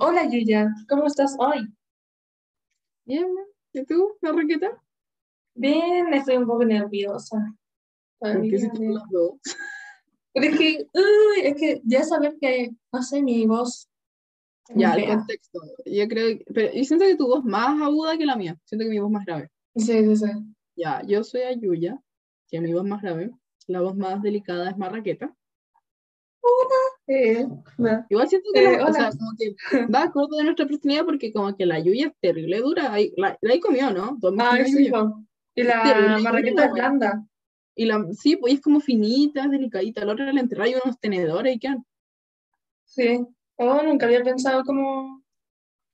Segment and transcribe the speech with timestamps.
[0.00, 1.68] Hola Yuya, ¿cómo estás hoy?
[3.04, 3.26] Bien,
[3.72, 4.70] ¿y tú, la raqueta?
[5.54, 7.36] Bien, estoy un poco nerviosa.
[8.18, 8.88] ¿Por qué si Todavía.
[8.88, 9.32] tú las dos?
[10.32, 13.88] Pero es que, uy, es que ya saber que, no sé, mi voz
[14.74, 15.60] Ya, el contexto.
[15.84, 18.58] Yo creo que, pero yo siento que tu voz es más aguda que la mía.
[18.64, 19.50] Siento que mi voz es más grave.
[19.76, 20.26] Sí, sí, sí.
[20.76, 22.00] Ya, yo soy Ayuya,
[22.48, 23.30] que mi voz es más grave.
[23.66, 25.34] La voz más delicada es Marraqueta.
[27.06, 27.46] Eh.
[28.08, 29.54] Igual siento que, Eh, la- o sea, como que
[29.94, 32.92] va acorde de nuestra personalidad porque como que la Yuya es terrible dura.
[32.92, 34.18] Ahí- La, la he comido, ¿no?
[34.20, 34.90] Comido sí.
[35.56, 37.26] Y la marraqueta la es blanda.
[37.76, 40.04] Y la, sí, pues es como finita, delicadita.
[40.04, 41.84] La otra le enterráis unos tenedores y quedan.
[42.84, 43.26] Sí.
[43.56, 45.22] Oh, nunca había pensado como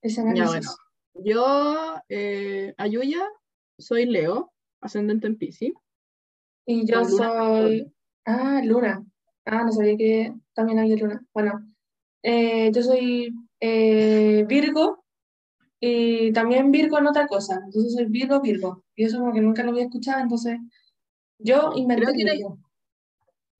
[0.02, 0.43] ese Ya, bueno.
[0.45, 0.77] análisis.
[1.15, 3.27] Yo, eh, Ayuya,
[3.79, 5.73] soy Leo, ascendente en Piscis.
[6.66, 7.93] Y yo luna soy.
[8.24, 9.05] Ah, Luna.
[9.53, 11.27] Ah, no sabía que también había Luna.
[11.35, 11.67] Bueno,
[12.23, 15.05] eh, yo soy eh, Virgo
[15.81, 17.61] y también Virgo en otra cosa.
[17.65, 18.85] Entonces soy Virgo, Virgo.
[18.95, 20.59] Y eso como que nunca lo había escuchado, entonces
[21.39, 22.59] yo inventé Creo que era- Virgo.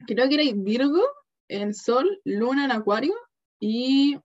[0.07, 1.03] Creo que eres Virgo
[1.49, 3.15] en Sol, Luna en Acuario
[3.59, 4.17] y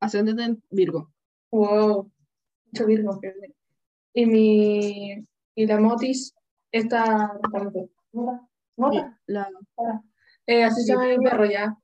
[0.00, 1.12] ascendente en Virgo.
[1.52, 2.10] Wow,
[2.66, 3.20] mucho Virgo.
[4.14, 5.26] Y mi.
[5.54, 6.32] Y la Motis,
[6.72, 8.48] espérate, ¿Mota?
[8.76, 9.20] ¿Mota?
[9.26, 9.50] La-.
[10.46, 11.76] Eh, así se llama mi perro- ya.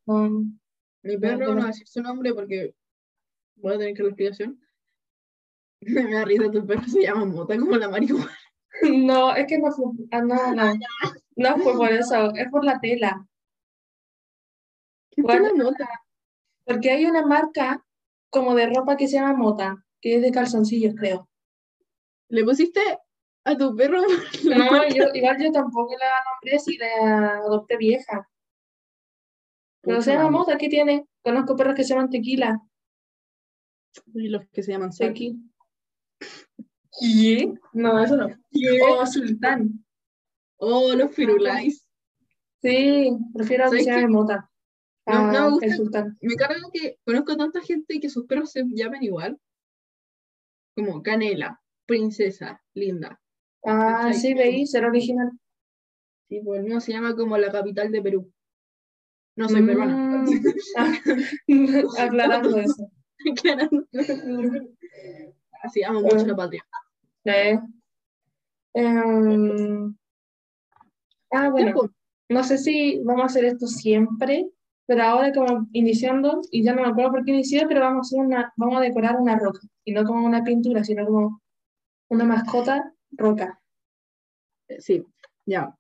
[1.03, 2.75] Mi perro, no voy a decir su nombre porque
[3.57, 4.61] voy a tener que la explicación.
[5.81, 8.31] Me da risa, tu perro se llama Mota como la marihuana.
[8.83, 10.75] No, es que no fue, ah, no, no,
[11.37, 13.27] no fue por eso, es por la tela,
[15.11, 15.49] ¿Qué Bueno.
[15.55, 15.89] Mota?
[16.67, 17.83] porque hay una marca
[18.29, 21.27] como de ropa que se llama Mota, que es de calzoncillos, creo.
[22.29, 22.81] ¿Le pusiste
[23.45, 24.03] a tu perro
[24.45, 28.29] la No, yo, igual yo tampoco la nombré si la adopté vieja,
[29.87, 30.39] pero se Pucha llama madre.
[30.39, 31.07] Mota, ¿qué tiene?
[31.23, 32.61] Conozco perros que se llaman Tequila,
[34.15, 35.09] Y los que se llaman Sol.
[35.09, 35.37] Tequi.
[37.01, 37.55] ¿Qué?
[37.73, 38.29] No, eso no.
[38.91, 39.85] O Sultán.
[40.57, 41.87] Oh, los firulais.
[42.63, 44.51] Sí, prefiero que ¿Sabes se llame Mota.
[45.07, 45.67] No, no me gusta.
[45.67, 46.19] el Sultán.
[46.21, 49.39] Me carga que conozco tanta gente que sus perros se llaman igual.
[50.75, 53.21] Como Canela, Princesa, Linda.
[53.65, 55.31] Ah, sí, veí, ser original.
[56.29, 58.33] Sí, pues el mío se llama como la capital de Perú.
[59.37, 60.25] No soy peruana.
[61.47, 61.87] Mm.
[61.99, 62.91] Aclarando eso.
[63.43, 63.69] Claro.
[65.63, 66.67] Así amo mucho la patria.
[67.25, 67.59] Sí.
[68.75, 69.97] Em,
[71.33, 71.91] ah, bueno,
[72.29, 74.51] no sé si vamos a hacer esto siempre,
[74.87, 78.07] pero ahora como iniciando, y ya no me acuerdo por qué inicié, pero vamos a
[78.07, 81.41] hacer una, vamos a decorar una roca, y no como una pintura, sino como
[82.09, 83.61] una mascota roca.
[84.79, 85.05] Sí,
[85.47, 85.75] ya.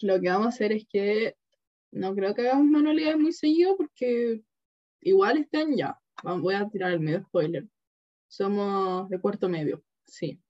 [0.00, 1.36] Lo que vamos a hacer es que
[1.92, 4.42] no creo que hagamos manualidades muy seguido porque
[5.00, 5.98] igual están ya.
[6.22, 7.66] Voy a tirar el medio spoiler.
[8.28, 10.40] Somos de cuarto medio, sí.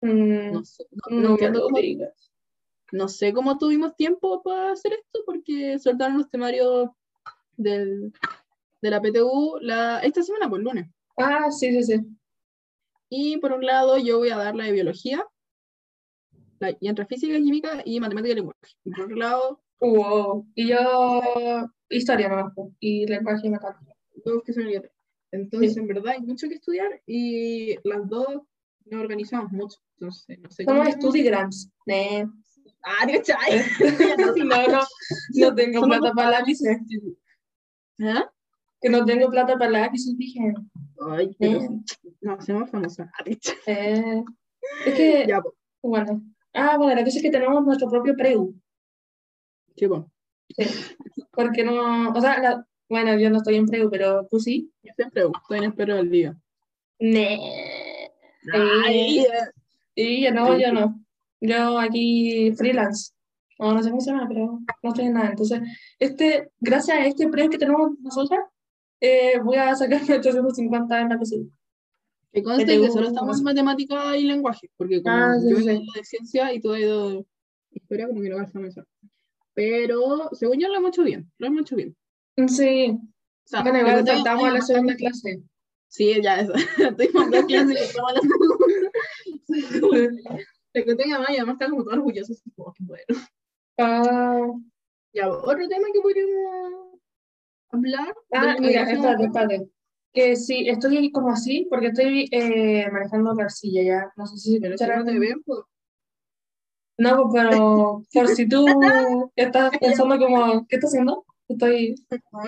[0.00, 1.76] Mm, No sé, no- no entiendo cómo,
[2.92, 6.88] no sé cómo tuvimos tiempo para hacer esto porque soltaron los temarios
[7.56, 8.12] del,
[8.80, 10.88] de la PTU la, esta semana, por lunes.
[11.18, 12.06] Ah, sí, sí, sí.
[13.10, 15.24] Y por un lado, yo voy a dar la de biología,
[16.60, 18.58] la, y entre física, química y matemática y lenguaje.
[18.84, 20.46] Por otro lado, Wow.
[20.54, 21.20] Y yo,
[21.88, 23.92] historia nomás, y lenguaje y matemática.
[24.24, 24.64] dos que son.
[25.30, 25.80] Entonces, Sí.
[25.80, 28.42] en verdad, hay mucho que estudiar y las dos
[28.86, 29.78] nos organizamos mucho.
[30.00, 31.70] Entonces, no sé Somos estudigrams.
[31.86, 32.26] Nee.
[32.82, 33.62] Ah, ¿cachai?
[34.18, 34.80] No, no,
[35.34, 36.78] no tengo plata para lápices.
[38.00, 38.30] ¿Ah?
[38.80, 40.40] Que no tengo plata para lápices, dije.
[41.10, 41.68] Ay, pero Eh.
[42.22, 43.10] no, hacemos famosa.
[43.66, 44.22] Eh,
[44.86, 46.22] es que, Ya, pues, bueno.
[46.54, 48.54] Ah, bueno, la cosa es que tenemos nuestro propio preu.
[49.78, 50.10] Qué bueno.
[50.56, 50.64] Sí.
[51.32, 54.72] Porque no, o sea, la- bueno, yo no estoy en preu, pero tú sí.
[54.82, 56.36] Yo siempre estoy en espero del día.
[56.98, 58.10] Nee.
[58.52, 59.24] Ay,
[59.94, 61.04] Y yo no, yo no.
[61.40, 63.12] Yo aquí freelance.
[63.58, 65.30] O no sé cómo se llama, pero no estoy en nada.
[65.30, 65.60] Entonces,
[65.98, 68.40] este, gracias a este preu que tenemos nosotras,
[69.00, 71.44] eh, voy a sacar 850 en la cocina.
[72.32, 75.56] que conste que solo estamos no en matemática y lenguaje, porque como Ah, sí, yo
[75.58, 75.70] he sí.
[75.70, 77.24] ido de ciencia y tú has ido de
[77.72, 78.84] historia, como que no gastamos eso.
[79.58, 81.96] Pero según yo lo hemos hecho bien, lo hemos hecho bien.
[82.46, 82.90] Sí.
[82.92, 83.00] O
[83.44, 85.42] sea, Bueno, igual saltamos a la segunda clase.
[85.88, 86.52] Sí, ya eso.
[86.96, 88.90] Tuvimos dos clases y estamos la segunda.
[90.72, 92.34] Te conté que además, además está como todo orgulloso.
[92.34, 93.04] así como que bueno.
[93.78, 94.46] Ah,
[95.12, 97.00] Ya, otro tema que podríamos
[97.70, 98.14] hablar.
[98.34, 99.68] ah, mira, espérate, espérate.
[100.12, 104.12] Que sí, estoy como así porque estoy eh, manejando la arcilla ya.
[104.16, 105.58] No sé si se Pero si no te ven, pues.
[106.98, 108.66] No, pues, pero por si tú
[109.36, 111.24] estás pensando como, ¿qué estás haciendo?
[111.48, 111.94] Estoy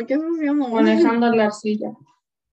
[0.07, 0.69] ¿qué haciendo?
[0.69, 1.93] manejando la arcilla.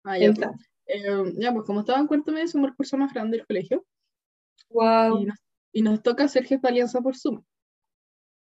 [0.06, 0.26] Ah, ya.
[0.26, 0.52] Esta.
[0.86, 3.86] Eh, ya, pues como estaba en cuarto medio, somos el curso más grande del colegio
[4.68, 5.38] Wow, y nos,
[5.72, 7.42] y nos toca ser jefe de alianza por Zoom.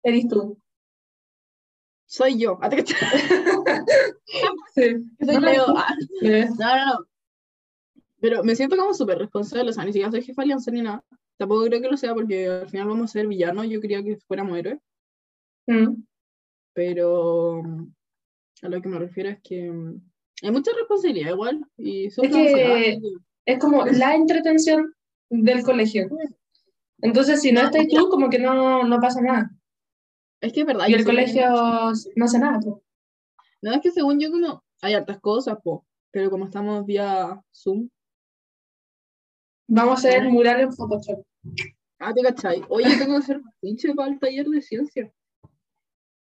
[0.01, 0.57] eres tú.
[2.07, 2.57] Soy yo.
[2.63, 2.69] Ah.
[4.73, 4.95] Sí.
[5.23, 7.05] Soy No, No, no, no.
[8.19, 10.81] Pero me siento como súper responsable, o sea, ni siquiera soy jefa de alianza ni
[10.81, 11.03] nada.
[11.41, 14.15] Tampoco creo que lo sea porque al final vamos a ser villanos, yo quería que
[14.27, 14.77] fuéramos héroes,
[15.65, 16.03] mm.
[16.71, 17.91] pero mm,
[18.61, 20.01] a lo que me refiero es que mm,
[20.43, 22.99] hay mucha responsabilidad igual y Es que-
[23.43, 24.93] Es como la entretención
[25.31, 26.09] del colegio.
[27.01, 29.49] Entonces, si no estás tú, como que no, no pasa nada.
[30.41, 30.89] Es que es verdad.
[30.89, 31.49] Y el colegio
[32.15, 32.59] no hace nada.
[32.59, 32.83] po.
[33.63, 37.89] No, es que según yo como hay hartas cosas, po, pero como estamos vía Zoom,
[39.73, 40.29] Vamos a hacer Ah.
[40.29, 41.25] mural en Photoshop.
[41.99, 42.63] Ah, te cachai.
[42.69, 45.11] Oye, tengo que hacer pinche para el taller de ciencia.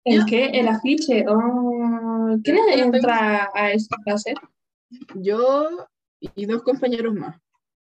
[0.05, 0.25] ¿El Ya.
[0.25, 0.45] qué?
[0.47, 1.25] El afiche.
[1.27, 4.33] Oh, ¿Quién entra a esa clase?
[5.15, 5.87] Yo
[6.19, 7.39] y dos compañeros más.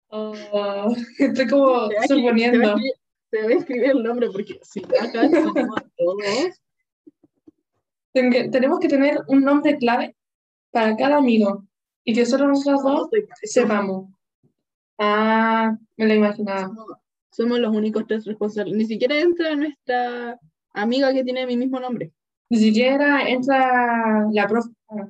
[0.10, 0.34] Oh,
[1.20, 2.76] estoy como suponiendo.
[3.30, 6.62] Te voy a escribir, el nombre porque si acá escribimos todos.
[8.14, 10.16] Ten- Tenemos que tener un nombre clave
[10.72, 11.66] para cada amigo
[12.04, 13.10] y que solo nosotros dos
[13.44, 14.10] sepamos.
[14.98, 16.72] Ah, me lo imaginaba.
[17.32, 18.76] Somos, los únicos tres responsables.
[18.76, 20.40] Ni siquiera entra nuestra
[20.74, 22.12] amiga que tiene mi mismo nombre.
[22.50, 24.70] Ni siquiera entra la profe.
[24.90, 25.10] Ah,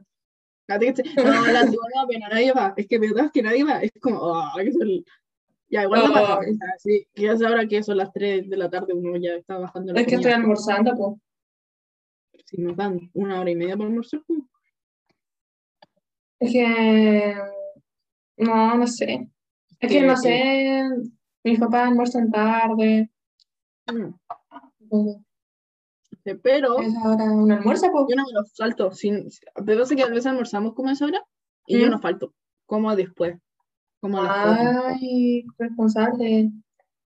[0.68, 2.74] La No, la antigua no, pero nadie va.
[2.76, 3.80] Es que verdad es que nadie va.
[3.82, 5.06] Es como, ah, que son-
[5.70, 6.40] Ya, igual no pasa.
[6.40, 6.44] Oh.
[6.80, 9.94] sí, que es ahora que son las 3 de la tarde, uno ya está bajando
[9.94, 12.44] la Es que estoy almorzando, pues.
[12.46, 14.40] Si nos dan una hora y media para almorzar, pues,
[16.40, 17.36] Es que
[18.38, 19.28] no, no sé.
[19.80, 20.84] Es que no sé,
[21.52, 23.10] mis papás almuerzan tarde.
[23.88, 24.14] mm.
[26.24, 28.06] Sí, Pero Es ahora un almuerzo, pues.
[28.10, 28.92] yo no me lo falto.
[28.92, 29.30] Sin,
[29.66, 31.24] pero sé que a veces almorzamos como a esa hora
[31.66, 31.92] y yo ¿Mm?
[31.92, 32.34] no falto.
[32.66, 33.38] Como después.
[34.02, 34.90] Como a.
[34.90, 36.52] Ay, responsable.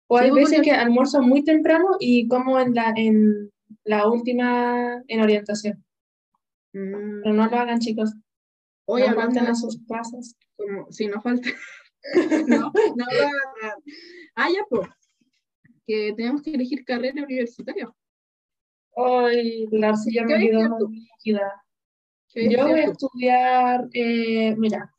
[0.07, 3.51] O hay Sí, veces que almuerzo muy temprano y como en la, en
[3.83, 5.83] la última en orientación.
[6.73, 7.21] Mm.
[7.23, 8.13] Pero no lo hagan, chicos.
[8.85, 10.35] Hoy no hablando falten a sus clases.
[10.57, 11.49] como, si no falta.
[12.47, 13.79] no, no lo hagan.
[14.35, 14.89] Ah, ya, pues.
[15.85, 17.89] Que tenemos que elegir carrera universitaria.
[18.95, 21.65] Ay, la ¿Qué me a quedó líquida.
[22.29, 24.93] ¿Qué Yo voy a estudiar, eh, mira,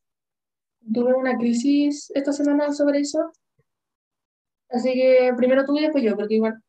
[0.92, 3.32] tuve una crisis esta semana sobre eso.
[4.68, 6.60] Así que primero tú y después yo, porque igual.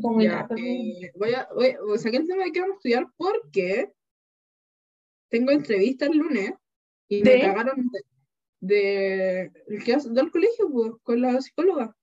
[0.00, 3.06] como Ya, eh, voy a, voy, o saqué el tema de que vamos a estudiar
[3.16, 3.92] porque
[5.28, 6.52] tengo entrevista el lunes
[7.08, 7.40] y me ¿De?
[7.40, 8.00] cagaron de,
[8.66, 11.96] de- el que hace- del colegio pues, con la psicóloga.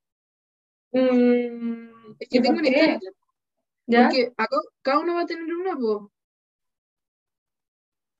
[0.92, 3.00] Mm, Es que ¿y tengo una historia,
[3.86, 4.04] ¿Ya?
[4.04, 6.10] Porque acá, cada uno va a tener una, pues.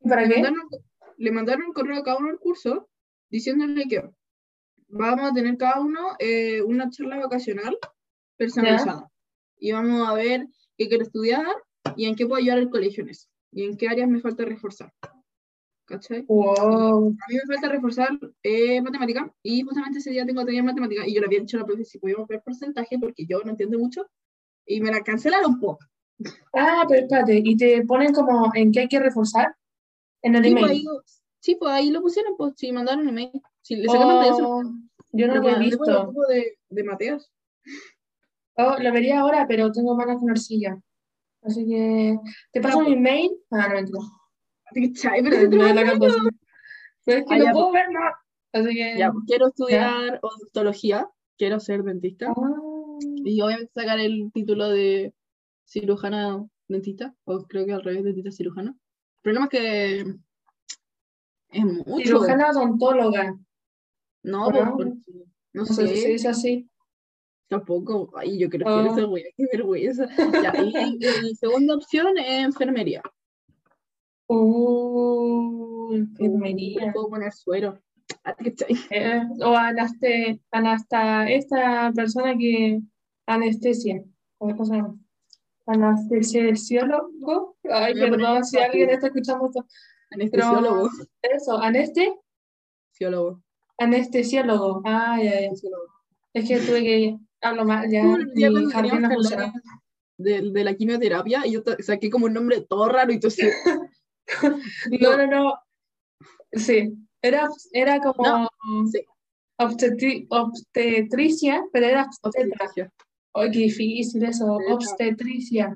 [0.10, 0.42] ¿Para Le qué?
[0.42, 0.70] mandaron,
[1.18, 2.90] le mandaron un correo a cada uno del curso
[3.30, 4.04] diciéndole que
[4.88, 7.78] vamos a tener cada uno eh, una charla vacacional
[8.38, 9.10] personalizada.
[9.58, 10.48] Y vamos a ver
[10.78, 11.46] qué quiero estudiar
[11.96, 13.30] y en qué puedo ayudar el colegio en eso.
[13.52, 14.92] Y en qué áreas me falta reforzar.
[15.86, 16.24] ¿Cachai?
[16.28, 17.10] Wow.
[17.10, 18.10] A mí me falta reforzar
[18.42, 21.62] eh, matemática y justamente ese día tengo tarea matemática y yo le había dicho a
[21.62, 24.06] la profe si podíamos ver porcentaje porque yo no entiendo mucho
[24.66, 25.80] y me la cancelaron un poco.
[26.54, 29.56] Ah, pero espérate, ¿y te ponen como en qué hay que reforzar?
[30.22, 30.78] En el Sí, pues email.
[30.78, 30.86] ahí,
[31.40, 33.32] sí, pues ahí lo pusieron, pues sí, mandaron email.
[33.62, 34.50] Sí, le sacaron de eso.
[34.50, 34.64] Oh,
[35.12, 36.14] yo no Lo lo he visto.
[36.30, 37.30] de, de Mateas.
[38.56, 40.80] Oh, lo vería ahora, pero tengo manos con arcilla.
[41.42, 42.18] Así que,
[42.54, 43.32] ¿te paso Ya, mi mail?
[43.52, 44.00] Ah, no, mentira.
[44.74, 45.24] ¿Cachai?
[45.24, 45.92] Pero si te No, lo la mando.
[45.92, 46.38] canto así.
[47.06, 48.16] Pero es que no ya, puedo ver nada.
[48.54, 48.98] Así que.
[48.98, 55.14] Ya, pues, quiero estudiar odontología, quiero ser dentista Ah, y obviamente sacar el título de
[55.66, 58.72] cirujana dentista, o creo que al revés, dentista cirujana.
[58.72, 60.00] El problema es que
[61.50, 62.04] es mucho.
[62.06, 63.38] cirujana odontóloga.
[64.24, 64.76] No, ¿o pues, no?
[64.78, 64.92] porque-
[65.54, 66.70] no No sé si se dice así.
[67.48, 68.12] tampoco.
[68.18, 69.16] Ay, yo quiero ser Oh.
[69.18, 70.08] esa qué vergüenza.
[70.42, 73.02] Ya, y segunda opción es enfermería.
[74.36, 76.92] Uh, enfermería.
[76.94, 77.80] Puedo poner suero.
[78.24, 78.36] Ah.
[78.90, 79.56] Eh, o
[80.52, 82.82] anasta, esta persona que
[83.26, 84.04] anestesia.
[84.38, 85.00] ¿Cómo?
[85.66, 87.56] Anestesiólogo.
[87.70, 89.66] Ay, perdón si alguien está escuchando esto.
[90.12, 90.90] Anestesiólogo.
[91.22, 92.14] Eso, aneste,
[92.92, 93.42] Fisiólogo.
[93.78, 94.82] anestesiólogo.
[94.86, 95.50] Ah, ya, ya.
[96.34, 98.04] Es que tuve que hablo mal, ya.
[98.04, 99.54] Mi jardín no hablar
[100.18, 103.54] de, de la quimioterapia y yo saqué como un nombre todo raro y entonces
[105.02, 105.54] No, no, no.
[106.52, 108.50] Sí, era, era como No,
[108.92, 109.04] sí.
[109.60, 112.92] obstetri- obstetricia, pero era obstetricia.
[113.34, 115.76] Ay, qué difícil eso, obstetricia.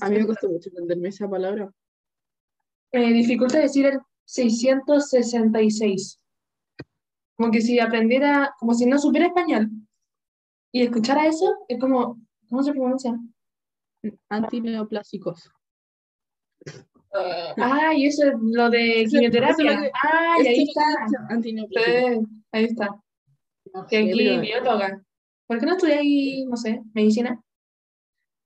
[0.00, 1.70] A mí me costó mucho entenderme esa palabra.
[2.92, 6.18] Me dificulta decir el 666.
[7.36, 9.68] Como que si aprendiera, como si no supiera español
[10.72, 13.14] y escuchara eso, es como, ¿cómo se pronuncia?
[14.30, 15.50] Antineoplásicos.
[17.58, 19.80] Ah, y eso es lo de es lo quimioterapia.
[19.80, 20.82] que- Ah, y ahí está.
[20.82, 22.26] es lo que dice Antineoplásicos.
[22.28, 22.86] Sí, ahí está.
[23.74, 25.02] No Que sé, aquí pero bióloga.
[25.46, 27.40] ¿Por qué no estudiáis, no sé, medicina?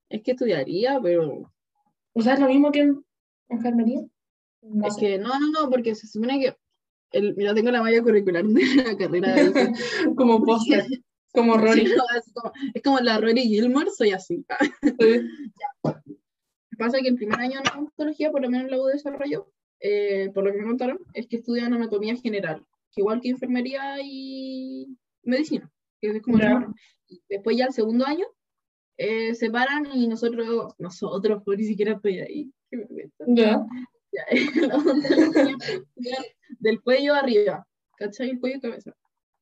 [0.09, 1.50] es que estudiaría, pero
[2.14, 3.05] ¿O sea, es lo mismo que en
[3.49, 4.00] enfermería?
[4.62, 5.00] No es sé.
[5.00, 6.57] que no, no, no, porque se supone que
[7.12, 9.52] el, mira, tengo la malla curricular de la carrera de
[10.17, 10.85] Como póster,
[11.33, 11.87] como Rory.
[11.87, 14.45] Sí, no, es, como, es como la Rory Gilmore, soy así.
[14.83, 15.21] Sí.
[16.81, 19.53] Pasa que el primer año de odontología, por lo menos en la U de desarrollo,
[19.81, 23.97] eh, por lo que me contaron, es que estudian anatomía general, que igual que enfermería
[24.03, 25.71] y medicina,
[26.01, 26.39] que es como.
[27.09, 28.25] Y Después ya el segundo año
[28.97, 32.53] eh, se paran y nosotros, nosotros, pues ni siquiera estoy ahí.
[32.71, 33.25] vergüenza.
[33.29, 33.67] Ya.
[36.59, 38.31] Del cuello arriba, ¿cachai?
[38.31, 38.93] El cuello y cabeza.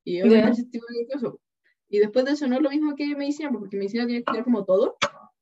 [0.03, 1.33] Y obviamente de cosas.
[1.89, 4.43] Y después de eso no es lo mismo que medicina, porque medicina tiene que estudiar
[4.43, 4.95] como todo.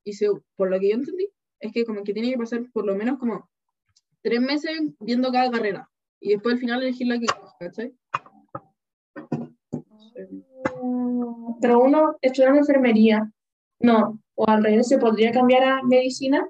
[0.04, 2.86] Y se- por lo que yo entendí, es que como que tiene que pasar por
[2.86, 3.50] lo menos como
[4.22, 5.90] tres meses viendo cada carrera.
[6.20, 7.28] Y después al final elegir la que
[7.60, 7.94] ¿cachai?
[10.82, 13.32] Mm, Pero uno estudiando enfermería,
[13.80, 16.48] no, o al revés, ¿se podría cambiar a medicina?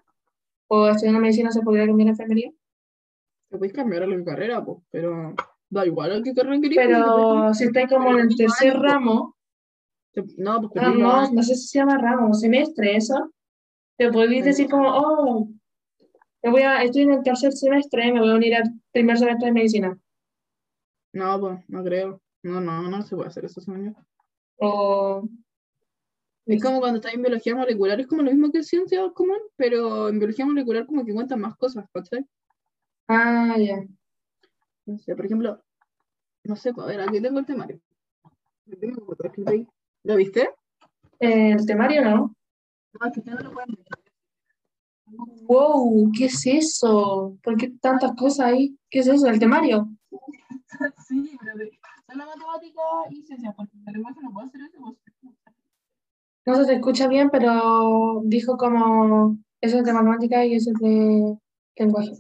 [0.68, 2.52] ¿O estudiando medicina se podría cambiar a enfermería?
[3.50, 5.34] Te puedes cambiar a la carrera, pues, pero
[5.70, 6.76] da igual a qué carrera querés.
[6.78, 9.36] pues, Pero si estáis como en el tercer ramo,
[10.38, 13.32] No, pues ah, no, no sé si se llama ramo, semestre, eso,
[13.98, 15.50] te podéis decir como, oh,
[16.44, 19.48] me voy a, estoy en el tercer semestre, me voy a unir al primer semestre
[19.48, 20.00] de medicina.
[21.14, 22.22] No, pues, no creo.
[22.44, 23.92] No, no, no se puede hacer eso, yo.
[24.60, 25.28] O,
[26.46, 29.40] Es como cuando estás en biología molecular, es como lo mismo que en ciencia común,
[29.56, 32.26] pero en biología molecular como que cuentan más cosas, ¿cachai?
[33.08, 33.84] ah, ya.
[34.86, 35.62] No sé, por ejemplo,
[36.44, 37.82] no sé, a ver, aquí tengo el temario.
[40.04, 40.50] ¿Lo viste?
[41.20, 42.37] El temario, ¿no?
[45.48, 47.38] Wow, ¿qué es eso?
[47.42, 48.78] ¿Por qué tantas cosas ahí?
[48.90, 49.28] ¿Qué es eso?
[49.28, 49.88] ¿El temario?
[51.08, 51.54] Sí, pero
[52.08, 54.98] solo matemática y ciencia, porque el lenguaje no puedo hacer eso.
[56.46, 60.80] No se te escucha bien, pero dijo como eso es de matemática y eso es
[60.80, 61.38] de
[61.78, 62.12] lenguaje.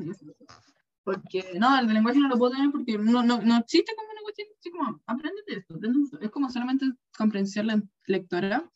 [1.03, 4.09] Porque, no, el de lenguaje no lo puedo tener porque no, no, no existe como
[4.11, 6.19] una cuestión así como, aprendete esto, aprende esto.
[6.19, 6.85] Es como solamente
[7.17, 8.69] comprensión le- lectora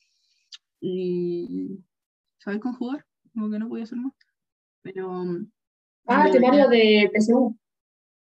[0.79, 1.79] y
[2.41, 4.13] saber conjugar, como que no podía hacer más.
[4.81, 5.51] Pero, mm,
[6.07, 7.55] Ah, biología- temario de PSU.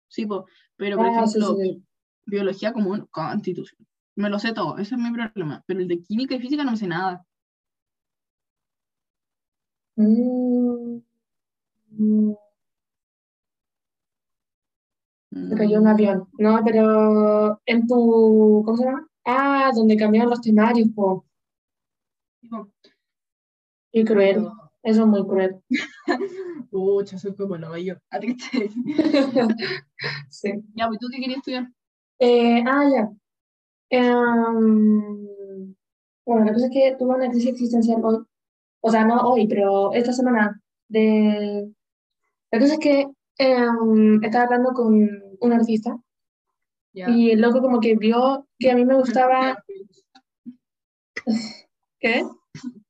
[0.10, 0.46] Sí, po,
[0.76, 1.84] pero por Ah, ejemplo, sí, sí.
[2.26, 3.86] biología común, constitución.
[4.16, 5.64] Me lo sé todo, ese es mi problema.
[5.68, 7.24] Pero el de química y física no me sé nada.
[9.96, 11.02] Mm,
[11.92, 12.36] mm,
[15.30, 16.28] Mm, se cayó un avión.
[16.40, 19.06] No, pero en tu, ¿cómo se llama?
[19.26, 21.26] Ah, donde cambiaron los temarios, po.
[23.98, 24.48] Qué cruel.
[24.84, 25.58] Eso es muy cruel.
[26.70, 27.96] Pucha, soy como lo yo.
[28.12, 28.70] ¿A ti qué te-
[30.30, 30.54] Sí.
[30.76, 31.68] Ya, pues tú qué querías estudiar?
[32.20, 33.10] Eh, ah, ya.
[33.90, 35.26] Em,
[36.26, 38.20] bueno, la cosa es que tuve una crisis existencial hoy.
[38.82, 40.62] O sea, no hoy, pero esta semana.
[40.88, 41.70] De...
[42.52, 43.08] La cosa es que
[43.40, 45.10] em, estaba hablando con
[45.42, 45.98] un artista
[47.10, 49.62] y el loco como que vio que a mí me gustaba...
[52.00, 52.24] ¿Qué?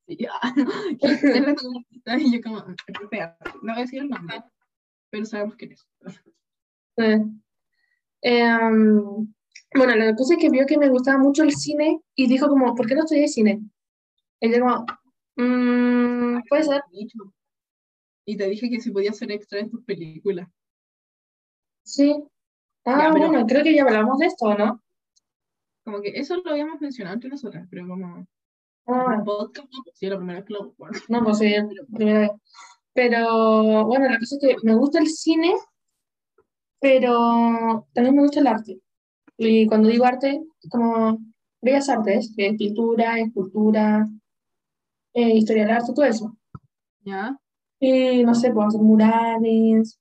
[0.07, 0.31] Ya.
[0.99, 2.17] ¿Qué es lo que me gusta?
[2.17, 2.63] Y yo como,
[3.03, 4.41] espera, no voy a decir el nombre,
[5.09, 5.85] pero sabemos quién es.
[6.97, 7.19] Eh,
[8.21, 9.33] em,
[9.75, 12.73] bueno, la cosa es que vio que me gustaba mucho el cine y dijo como,
[12.73, 13.61] ¿por qué no estudié cine?
[14.39, 14.85] Y yo como,
[15.35, 16.81] "Mm, puede ser.
[18.25, 20.47] Y te dije que si podía ser extra en tus películas.
[21.83, 22.15] Sí.
[22.85, 24.81] Ah, Ya, pero- bueno, creo que ya hablamos de esto, ¿no?
[25.85, 28.27] Como que eso lo habíamos mencionado entre nosotras, pero como
[28.87, 30.97] Ah, podcast, no, pues sí, la primera vez que lo bueno.
[31.09, 31.53] no, pues sí,
[31.93, 32.31] primera vez.
[32.93, 35.53] Pero bueno, la cosa es que me gusta el cine,
[36.79, 38.79] pero también me gusta el arte.
[39.37, 41.19] Y cuando digo arte, es como
[41.61, 44.07] bellas artes, que es pintura, escultura,
[45.13, 46.37] eh, historia del arte, todo eso.
[47.01, 47.37] ¿Ya?
[47.79, 49.99] Y no sé, puedo hacer murales,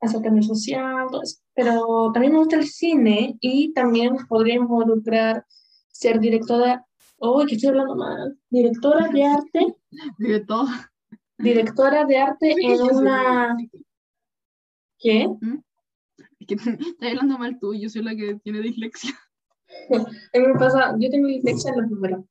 [0.00, 1.40] hacer cambio social, todo eso.
[1.54, 5.44] Pero también me gusta el cine y también podría involucrar
[5.88, 6.86] ser directora,
[7.18, 9.76] uy, que estoy hablando mal, directora de arte,
[10.46, 10.66] todo.
[11.38, 13.56] directora de arte en una,
[14.98, 15.28] ¿qué?
[16.40, 16.54] Es que
[16.90, 19.14] estás hablando mal tú, yo soy la que tiene dislexia.
[19.90, 22.24] A mí me pasa, yo tengo dislexia en los números.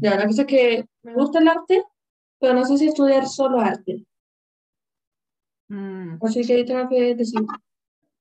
[0.00, 1.82] Ya, la cosa es que me gusta el arte,
[2.38, 4.04] pero no sé si estudiar solo arte.
[5.68, 7.40] Mm, Así que ahí tengo que decir.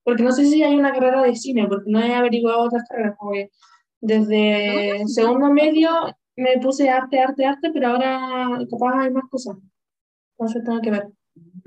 [0.03, 3.15] porque no sé si hay una carrera de cine, porque no he averiguado otras carreras,
[3.17, 3.49] como que
[4.03, 5.89] desde segundo medio
[6.35, 9.57] me puse arte, arte, arte, pero ahora capaz hay más cosas.
[10.37, 11.07] Entonces tengo que ver.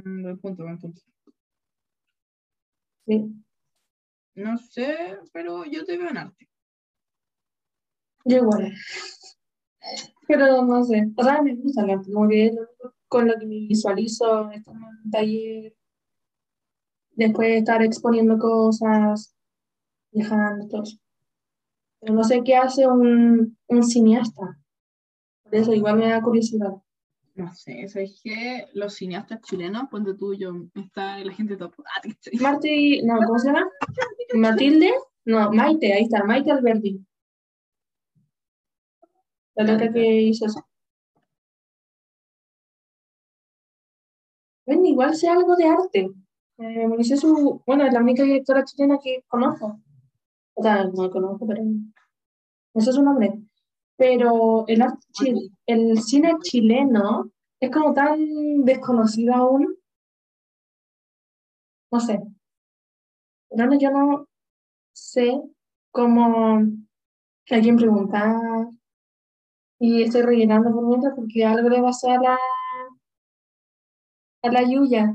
[0.05, 1.01] Mm, Buen punto, buen punto.
[3.07, 3.43] Sí.
[4.35, 6.49] No sé, pero yo te veo en arte.
[8.27, 8.75] Yo igual.
[10.29, 11.11] Pero no sé.
[11.17, 12.53] O sea, me gusta el arte, como que
[13.09, 15.75] con lo que me visualizo, estar en un taller,
[17.13, 19.35] después estar exponiendo cosas,
[20.13, 20.99] viajando, todo eso.
[22.11, 24.59] No sé qué hace un, un cineasta.
[25.45, 26.73] Por eso igual me da curiosidad.
[27.35, 28.67] No sé, ¿sabes qué?
[28.73, 31.75] Los cineastas chilenos, ponte tú, yo, está la gente top.
[31.85, 32.01] Ah,
[32.41, 33.69] Marti, no, ¿cómo se llama?
[34.35, 34.91] Matilde,
[35.27, 37.05] no, Maite, ahí está, Maite Alberti.
[39.55, 40.67] La loca que hizo eso.
[44.65, 46.11] Bueno, igual sé algo de arte.
[46.59, 49.81] Eh, me hice su, bueno, es la única directora chilena que conozco.
[50.55, 51.63] O sea, no conozco, pero
[52.77, 53.33] no sé su nombre.
[53.97, 54.85] Pero el
[55.67, 58.19] el cine chileno es como tan
[58.65, 59.77] desconocido aún.
[61.91, 62.21] No sé.
[63.49, 64.27] Pero yo no
[64.93, 65.41] sé
[65.91, 68.69] cómo a quién preguntar.
[69.79, 72.39] Y estoy rellenando por mientras porque algo le pasó a la,
[74.43, 75.15] a la Yuya.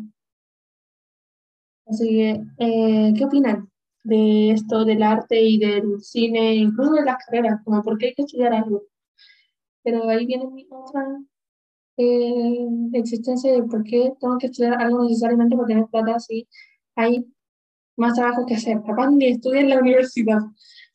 [1.85, 3.70] Así que, eh, ¿qué opinan
[4.03, 7.61] de esto del arte y del cine, incluso de las carreras?
[7.63, 8.83] Como por qué hay que estudiar algo.
[9.83, 11.05] Pero ahí viene mi otra
[11.97, 16.47] eh, existencia de por qué tengo que estudiar algo necesariamente para tener plata si
[16.95, 17.25] hay
[17.97, 18.81] más trabajo que hacer.
[18.85, 20.39] Capaz ni estudiar en la universidad,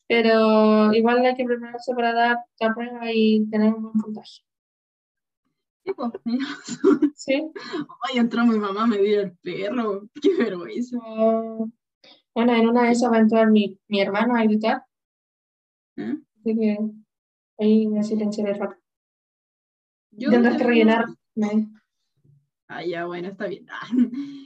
[0.07, 4.41] pero igual hay que prepararse para dar la prueba y tener un buen puntaje.
[5.85, 6.11] Sí, pues.
[7.15, 7.51] ¿Sí?
[8.01, 10.09] Ay, entró mi mamá, me dio el perro.
[10.21, 10.97] Qué vergüenza.
[11.01, 11.69] Oh,
[12.37, 14.83] Bueno, en una de esas va a entrar mi, mi hermano a gritar,
[15.95, 16.17] ¿Eh?
[16.39, 16.77] así que
[17.57, 18.75] ahí me silenciaré el rato.
[20.11, 21.05] Yo Tendrás que rellenar.
[22.67, 23.65] Ah, ya, bueno, está bien.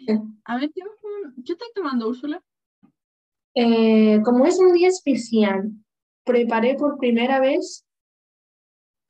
[0.08, 0.18] Sí.
[0.46, 0.82] A ver, ¿qué,
[1.46, 2.42] ¿qué estás tomando, Úrsula?
[3.56, 5.70] Eh, como es un día especial,
[6.24, 7.86] preparé por primera vez,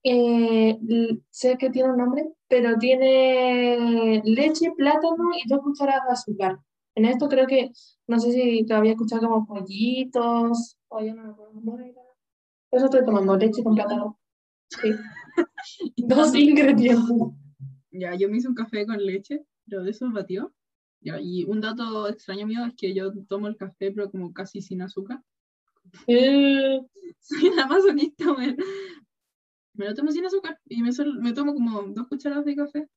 [0.03, 0.75] eh,
[1.29, 6.59] sé que tiene un nombre, pero tiene leche, plátano y dos cucharadas de azúcar.
[6.95, 7.71] En esto creo que,
[8.07, 12.01] no sé si te había escuchado como pollitos, o yo no me acuerdo cómo era.
[12.71, 14.19] Eso estoy tomando, leche con plátano.
[14.69, 14.91] Sí.
[15.97, 17.05] Dos ingredientes.
[17.91, 20.53] Ya, yo me hice un café con leche, pero de esos batió.
[21.01, 24.61] Ya, y un dato extraño mío es que yo tomo el café, pero como casi
[24.61, 25.21] sin azúcar.
[26.07, 26.79] Eh,
[27.19, 28.57] Soy una amazonista, weón.
[29.73, 32.87] Me lo tomo sin azúcar y me, sol- me tomo como dos cucharadas de café.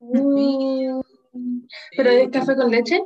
[0.00, 1.00] mm,
[1.96, 3.00] ¿Pero es café con leche?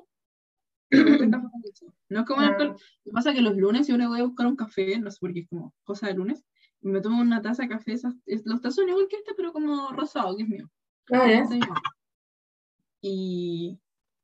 [2.08, 2.50] No es como el Ah.
[2.52, 2.68] alcohol.
[3.04, 5.10] Lo que pasa es que los lunes yo me voy a buscar un café, no
[5.10, 6.44] sé por qué es como cosa de lunes,
[6.80, 7.92] y me tomo una taza de café.
[7.92, 10.70] Esas, los tazos son igual que este, pero como rosado, que es mío.
[11.12, 11.80] Ah, mamá.
[13.00, 13.78] Y,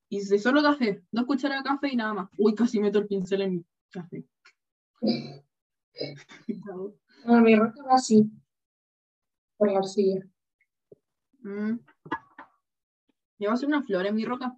[0.09, 2.29] y solo café, dos cucharadas de café y nada más.
[2.39, 4.25] Uy, casi meto el pincel en mi café.
[7.25, 8.29] Ah, mi roca va así,
[9.59, 10.27] por la arcilla.
[11.41, 11.79] Mm.
[13.43, 14.57] ¿Le va a hacer una flor en mi roca?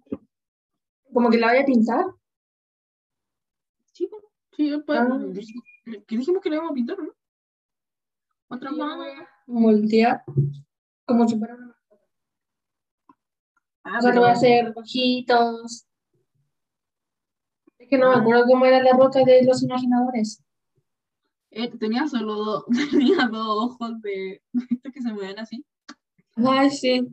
[1.11, 2.05] Como que la vaya a pintar.
[3.91, 4.07] Sí,
[4.55, 4.99] sí, después.
[4.99, 5.19] Ah.
[6.05, 7.11] Que dijimos que le íbamos a pintar, ¿no?
[8.47, 8.95] Otra más.
[8.95, 9.09] voy
[9.47, 10.23] moldear
[11.03, 11.75] como si fuera una
[13.85, 15.87] Ah, O sea, voy a hacer ojitos.
[17.79, 20.43] Es que no me acuerdo cómo era la roca de los imaginadores.
[21.49, 25.65] Eh, tenía solo dos, tenía dos ojos de estos que se mueven así.
[26.35, 27.07] Ay, sí.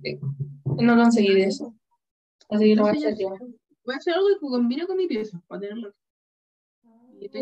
[0.65, 1.75] No conseguí eso.
[2.49, 3.31] Así que lo voy a hacer yo.
[3.85, 5.95] Voy a hacer algo que combine con mi pieza para tenerlo.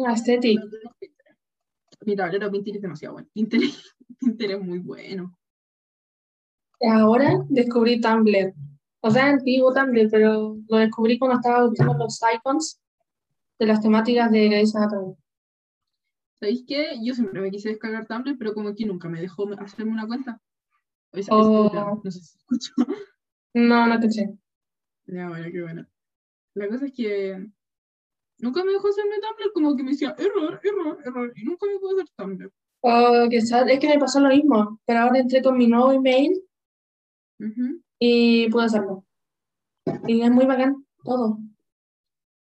[0.07, 0.61] Aesthetic.
[2.05, 3.29] Mira, ahora Pinterest es demasiado bueno.
[3.33, 3.79] Pinterest,
[4.21, 5.37] Pinterest es muy bueno.
[6.81, 8.55] Ahora descubrí Tumblr.
[9.01, 12.81] O sea, antiguo Tumblr, pero lo descubrí cuando estaba buscando los icons
[13.59, 15.15] de las temáticas de Grey's Anatomy.
[16.39, 16.99] ¿Sabéis qué?
[17.03, 20.41] Yo siempre me quise descargar Tumblr, pero como que nunca me dejó hacerme una cuenta.
[21.13, 22.73] Es no sé si escucho.
[23.55, 24.33] No, no caché.
[25.07, 25.87] Ya, bueno, qué bueno.
[26.55, 27.47] La cosa es que
[28.39, 31.79] nunca me dejó hacerme Tumblr, como que me decía error, error, error, y nunca me
[31.79, 32.53] pude hacer Tumblr.
[32.83, 33.69] Oh, sad.
[33.69, 36.41] Es que me pasó lo mismo, pero ahora entré con mi nuevo email
[37.99, 39.05] y pude hacerlo.
[40.07, 41.39] Y es muy bacán todo.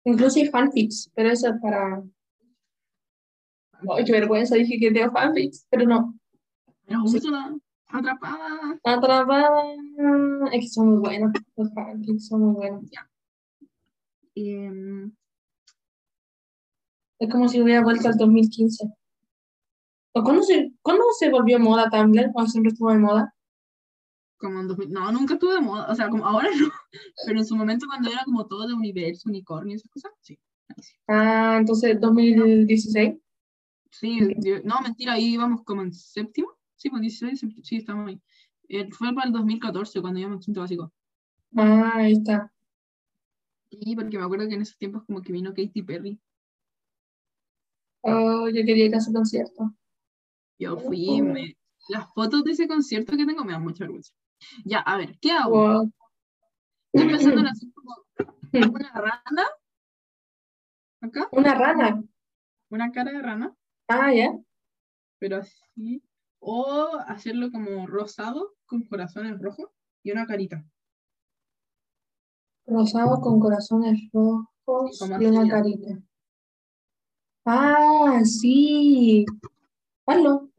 [0.03, 2.03] Incluso hay fanfics, pero eso es para...
[3.95, 6.17] Ay, qué vergüenza, dije que tengo fanfics, pero no.
[6.85, 7.55] Pero Úrsula,
[7.89, 8.79] atrapada.
[8.83, 9.63] Atrapada.
[10.51, 12.83] Es que son muy buenos, los fanfics son muy buenos.
[14.35, 15.11] em,
[17.19, 18.85] Es como si hubiera vuelto al 2015.
[20.13, 22.31] ¿O cuándo se, cuándo se volvió moda Tumblr?
[22.33, 23.33] ¿O siempre estuvo de moda?
[24.37, 26.69] como en 2000, no, nunca estuve de moda, o sea, como ahora no,
[27.25, 30.39] pero en su momento cuando era como todo de universo, unicornio, esas cosas, sí.
[31.07, 33.15] Ah, entonces 2016.
[33.89, 34.19] Sí,
[34.63, 38.21] no, mentira, ahí íbamos como en séptimo, sí, pues 16, séptimo, sí, estamos ahí.
[38.69, 40.93] Eh, fue para el 2014, cuando íbamos en quinto básico.
[41.55, 42.51] Ah, ahí está.
[43.69, 46.19] Y porque me acuerdo que en esos tiempos como que vino Katy Perry.
[48.01, 49.73] Oh, yo quería ir a su concierto.
[50.59, 51.57] Yo fui, me-
[51.89, 54.13] las fotos de ese concierto que tengo me dan mucha vergüenza.
[54.65, 55.51] Ya, a ver, ¿qué hago?
[55.51, 55.91] Wow.
[56.93, 57.95] Estoy pensando en hacer como
[58.75, 59.45] una rana,
[61.01, 62.03] acá, Una rana.
[62.69, 63.55] una cara de rana,
[63.87, 64.31] Ah, ya.
[65.19, 66.01] pero así,
[66.39, 69.69] o hacerlo como rosado con corazones rojos
[70.03, 70.63] y una carita.
[72.65, 75.99] Rosado con corazones rojos y una carita.
[77.45, 79.25] Ah, sí.
[80.05, 80.49] Hazlo.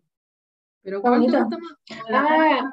[0.83, 1.45] Pero Está ¿cuál te bonito.
[1.45, 2.05] gusta más?
[2.07, 2.73] ¿O la Ah.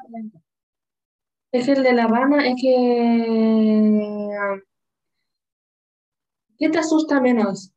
[1.51, 4.29] Es el de la rana, es que...
[4.39, 4.57] ah,
[6.57, 7.71] ¿Qué te asusta menos?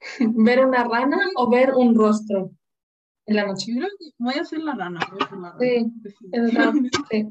[0.20, 2.50] ¿Ver una rana o ver un rostro
[3.26, 3.72] en la noche?
[3.72, 5.00] Yo creo que voy a hacer la rana.
[5.10, 5.92] voy a hacer la rana, Sí,
[6.32, 6.72] es verdad,
[7.10, 7.28] sí.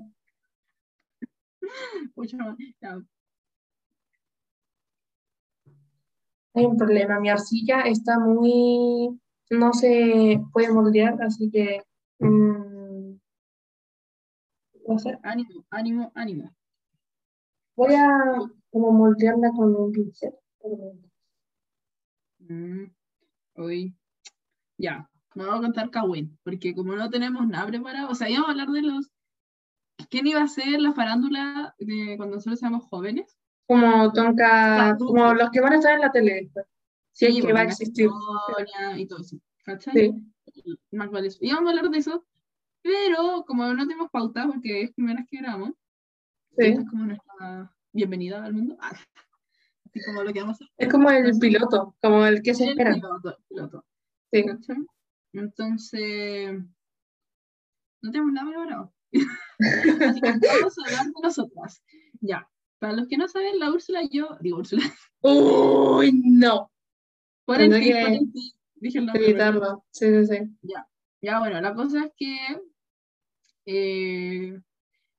[6.56, 9.19] Hay un problema, mi arcilla está muy...
[9.49, 11.82] no se puede moldear, así que...
[12.19, 13.15] mm,
[14.88, 15.17] no sé.
[15.23, 16.53] Ánimo, ánimo, ánimo.
[17.75, 18.08] Voy a
[18.69, 20.34] como moldearla con un pincel.
[22.39, 22.86] Mm,
[23.56, 23.95] Uy,
[24.77, 28.50] ya, me voy a contar Kawin, porque como no tenemos nada preparado, o sea, íbamos
[28.50, 29.10] a hablar de los.
[30.10, 33.38] ¿Quién iba a ser la farándula de cuando nosotros éramos jóvenes?
[33.67, 36.52] Como tonka, como los que van a estar en la tele.
[37.12, 38.10] Si es Sí, que porque va a existir.
[38.98, 39.38] y todo eso.
[39.63, 39.93] ¿Cachai?
[40.54, 41.38] Sí, Más vale eso.
[41.41, 42.26] Íbamos a hablar de eso,
[42.82, 45.69] pero como no tenemos pauta, porque es primera vez que grabamos,
[46.58, 46.65] sí.
[46.65, 48.76] esta es como nuestra bienvenida al mundo.
[48.82, 48.91] Ah,
[49.86, 50.67] así como lo que vamos a hacer.
[50.78, 52.93] Es como el piloto, como el que se El espera.
[52.96, 53.86] piloto, el piloto.
[54.32, 54.43] Sí.
[54.46, 54.78] ¿cachai?
[55.34, 56.54] Entonces,
[58.02, 58.93] no tenemos nada preparado.
[60.10, 61.84] Así que vamos a hablar de nosotras.
[62.22, 64.84] Ya, para los que no saben, la Úrsula yo, digo Úrsula,
[65.22, 66.72] Uy, no.
[67.46, 68.32] por el que por el
[68.76, 69.86] dije el nombre, pero-.
[69.91, 70.58] Sí, sí, sí.
[71.22, 72.38] Ya, bueno, la cosa es que
[73.65, 74.60] eh,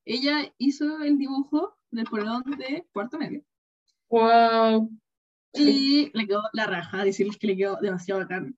[0.04, 3.42] ella hizo el dibujo del polerón de cuarto medio
[4.10, 4.90] Wow.
[5.54, 8.56] y le quedó la raja, decirles que le quedó demasiado bacán.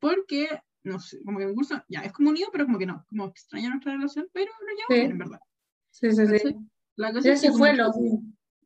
[0.00, 0.48] Porque,
[0.84, 3.26] no sé, como que mi curso ya es como unido, pero como que no, como
[3.26, 4.94] extraña nuestra relación, pero lo llevamos Sí.
[4.94, 5.40] bien, en verdad.
[5.90, 6.56] Sí, sí, sí.
[6.96, 7.90] La cosa es que fue lo.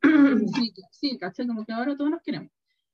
[0.55, 1.47] Sí, sí, ¿cachai?
[1.47, 2.51] Como que ahora todos nos queremos.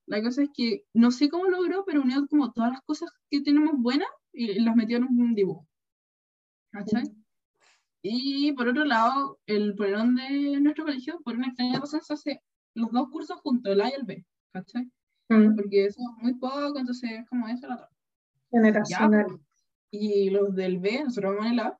[0.07, 3.41] La cosa es que no sé cómo logró, pero unió como todas las cosas que
[3.43, 5.67] tenemos buenas y las metió en un dibujo.
[6.71, 7.05] ¿Cachai?
[8.03, 12.43] Y por otro lado, el polerón de nuestro colegio, por una extraña razón, se hace
[12.75, 14.27] los dos cursos juntos, el A y el B.
[14.53, 14.91] ¿Cachai?
[15.31, 17.89] Mm, Porque somos muy poco, entonces es como eso la otra.
[18.55, 19.41] Generacional.
[19.91, 21.79] Y los del B, en el A,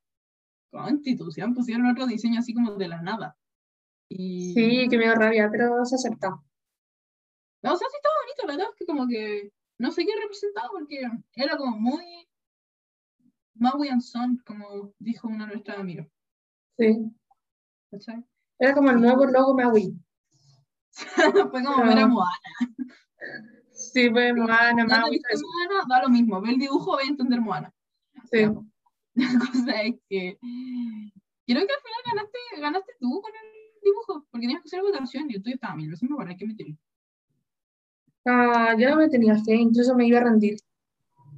[0.71, 3.37] como institución, pusieron otro diseño así como de la nada.
[4.09, 4.53] Y...
[4.55, 6.29] Sí, que me dio rabia, pero se acepta.
[7.63, 10.13] No, o sea, sí estaba bonito, la verdad es que como que no sé qué
[10.21, 11.03] representaba porque
[11.35, 12.29] era como muy
[13.55, 16.07] Maui and Son, como dijo una de nuestras amigas.
[16.79, 17.11] Sí.
[17.91, 18.25] ¿Cachai?
[18.59, 19.97] Era como el nuevo logo Maui.
[21.51, 22.07] Fue como ver a Ah.
[22.09, 22.31] Moana.
[23.95, 25.21] Sí, pues Moana, Maui.
[25.21, 27.73] Moana, da lo mismo, ve el dibujo, voy a entender Moana.
[28.31, 28.41] Sí.
[29.15, 30.37] La cosa es que
[31.47, 35.31] creo que al final ganaste, ganaste tú con el dibujo, porque tenías que hacer votación
[35.31, 36.77] y tuyo estaba mil veces mejor, hay que meterlo.
[38.27, 40.55] Ah, yo no me tenía fe, incluso me iba a rendir.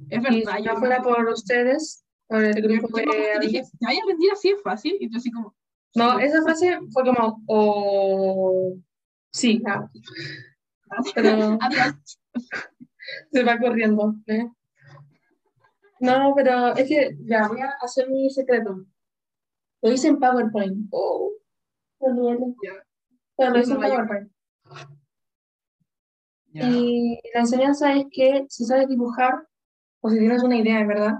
[0.09, 3.11] Es Y verdad, si yo no fuera por ustedes, por el yo- grupo yo de
[3.11, 5.53] que dije, te vayas a rendir así es fácil, y tú así como,
[5.93, 8.73] No, esa frase fue como, o
[9.31, 9.87] sí, ah,
[11.13, 11.57] pero
[13.31, 14.15] se va corriendo.
[14.27, 14.49] ¿eh?
[15.99, 18.85] No, pero es que ya voy a hacer mi secreto.
[19.81, 20.87] Lo hice en PowerPoint.
[20.91, 21.31] Oh,
[22.01, 22.55] me duele.
[23.37, 24.31] Pero lo hice en PowerPoint.
[26.53, 29.47] Y la enseñanza es que si sabes dibujar,
[30.01, 31.13] o si tienes una idea, verdad,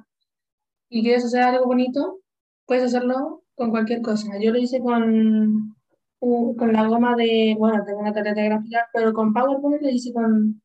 [0.89, 2.19] y quieres hacer algo bonito,
[2.65, 4.39] puedes hacerlo con cualquier cosa.
[4.39, 5.76] Yo lo hice con,
[6.19, 10.62] con la goma de, bueno, tengo una tableta gráfica, pero con PowerPoint lo hice con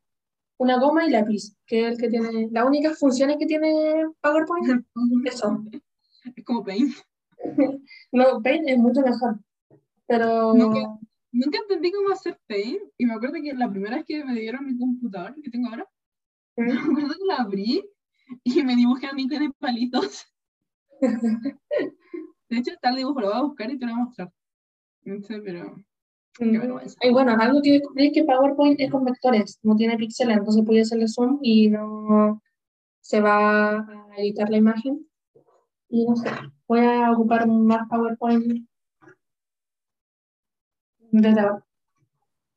[0.58, 4.84] una goma y lápiz, que es el que tiene, las únicas funciones que tiene PowerPoint,
[5.26, 5.62] eso.
[6.36, 6.92] Es como Paint.
[8.12, 9.40] No, Paint es mucho mejor,
[10.06, 10.98] pero Nunca-
[11.32, 12.80] nunca entendí cómo hacer paint.
[12.98, 15.86] Y me acuerdo que la primera vez que me dieron mi computador, que tengo ahora,
[16.56, 16.62] ¿Mm?
[16.66, 17.84] me acuerdo que la abrí
[18.44, 20.26] y me dibujé a mí de palitos.
[21.00, 24.32] De hecho, está el dibujo, lo voy a buscar y te lo voy a mostrar.
[25.04, 25.76] No sé, pero.
[26.34, 26.96] Qué vergüenza.
[27.02, 30.64] Y bueno, algo que descubrí es que PowerPoint es con vectores, no tiene píxeles, entonces
[30.64, 32.40] puede hacerle zoom y no
[33.00, 35.06] se va a editar la imagen.
[35.90, 36.30] Y no sé,
[36.66, 38.66] voy a ocupar más PowerPoint.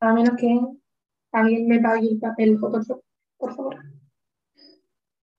[0.00, 0.58] A menos que
[1.32, 3.02] alguien me pague el papel Photoshop,
[3.36, 3.76] por favor.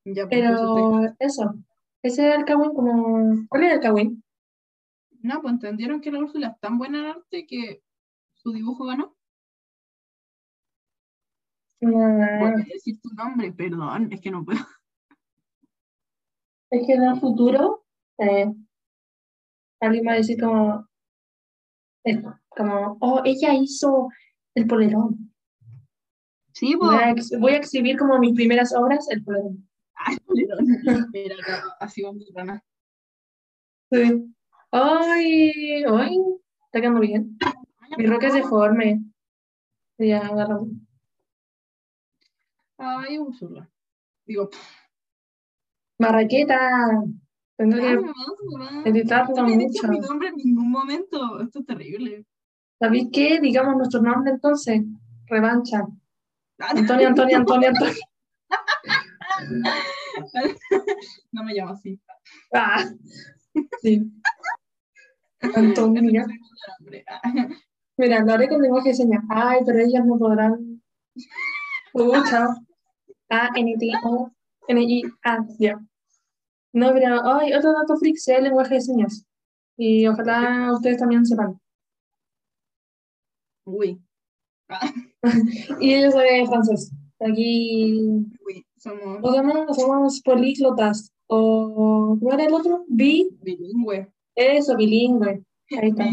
[0.05, 1.55] Ya, pues, Pero eso,
[2.03, 3.47] ese es el Kawin como...
[3.49, 4.23] ¿Cuál es el Kawin?
[5.27, 7.83] No, pues entendieron que la Úrsula es tan buena en arte que
[8.33, 9.13] su dibujo ganó.
[11.81, 14.61] Voy a decir tu nombre, perdón, es que no puedo.
[16.71, 17.85] Es que en el futuro
[18.19, 18.53] eh,
[19.81, 20.87] alguien va a decir como,
[22.05, 24.07] esto, como, oh, ella hizo
[24.55, 25.33] el polerón.
[26.53, 27.31] Sí, Voy a, pues.
[27.37, 29.69] voy a exhibir como mis primeras obras el polerón.
[29.93, 30.17] Ay,
[31.13, 32.63] Mira, acá, así vamos a ganar.
[33.91, 34.33] Sí.
[34.71, 36.17] Ay, ay,
[36.65, 37.37] está quedando bien.
[37.97, 39.01] Mi roca es deforme.
[39.97, 40.59] Ya, agarra.
[42.77, 43.69] Ay, Úrsula.
[44.25, 44.59] Digo, pff,
[45.99, 46.59] Marraqueta.
[47.57, 47.97] Tendré
[48.83, 49.87] que editarlo No mucho.
[49.87, 51.41] mi nombre en ningún momento.
[51.41, 52.25] Esto es terrible.
[52.77, 53.39] ¿Sabéis qué?
[53.41, 54.83] Digamos nuestro nombre entonces.
[55.25, 55.81] Revancha.
[56.59, 57.95] Ah, Antonio, Antonio, Antonio, Antonio.
[61.31, 61.99] No me llamo así.
[62.53, 62.83] Ah,
[63.81, 64.11] sí.
[65.41, 66.01] Antonio.
[66.01, 67.05] Nombre.
[67.97, 69.23] Mira, lo haré con lenguaje de señas.
[69.29, 70.81] Ay, pero ellas no podrán.
[71.91, 72.47] Pucha.
[73.29, 74.31] A, N, T, O,
[74.67, 75.79] N, I, A, ya.
[76.73, 79.25] No, mira, ay, otro dato freak sea el lenguaje de señas.
[79.77, 81.59] Y ojalá ustedes también sepan.
[83.65, 83.99] Uy.
[84.69, 84.91] Ah,
[85.79, 86.91] Y yo soy francés.
[87.19, 87.99] Aquí,
[88.45, 89.73] uy, somos ¿cómo se llama?
[89.73, 91.11] Somos políglotas.
[91.27, 92.85] O, ¿cómo era el otro?
[92.87, 94.07] Bi, bilingües.
[94.37, 95.43] Eso, bilingüe.
[95.81, 96.05] Ahí está.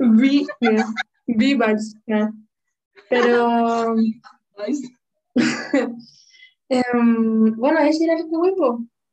[0.00, 0.86] Bi, mira,
[1.26, 2.32] Bivars, ya.
[3.08, 3.94] Pero,
[6.68, 8.54] em, bueno, ese era el Kawaii.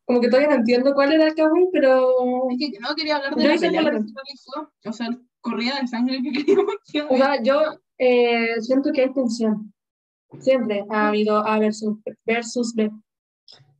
[0.06, 2.10] Como que todavía no entiendo cuál era el Kawaii, pero,
[2.49, 4.71] Es que no quería hablar de Yo la pelea que realizó.
[4.86, 5.10] O sea,
[5.41, 7.62] corrida de sangre que queríamos que o sea, yo
[7.97, 9.73] eh, siento que hay tensión.
[10.39, 12.89] Siempre ha habido A versus, versus B.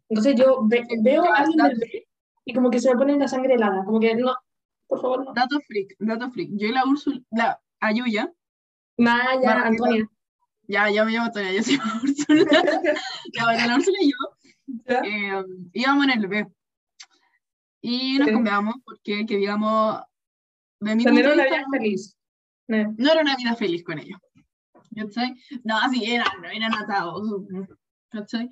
[0.10, 2.08] Entonces yo ve- veo a alguien del B
[2.46, 3.84] y como que se me pone la sangre helada.
[3.86, 4.36] Como que no,
[4.88, 5.34] por favor, no.
[5.34, 6.50] Dato freak, dato freak.
[6.54, 8.32] Yo y la Úrsula, la Ayuya,
[8.98, 9.68] Maya, Marraqueta.
[9.68, 10.10] Antonia.
[10.68, 12.46] ya, ya me llamo Antonia, yo soy la Úrsula.
[13.34, 14.18] ya, bueno, la Úrsula y yo
[14.86, 15.00] ¿Ya?
[15.04, 16.48] eh, íbamos en el B.
[17.82, 18.34] Y nos Sí.
[18.34, 20.02] cambiamos porque queríamos,
[20.80, 22.16] de mi Tener una vida feliz.
[22.68, 24.20] Eh, no era una vida feliz con ellos.
[24.96, 25.34] ¿Cachai?
[25.64, 27.44] No, así eran, no eran atados.
[28.10, 28.50] ¿Cachai?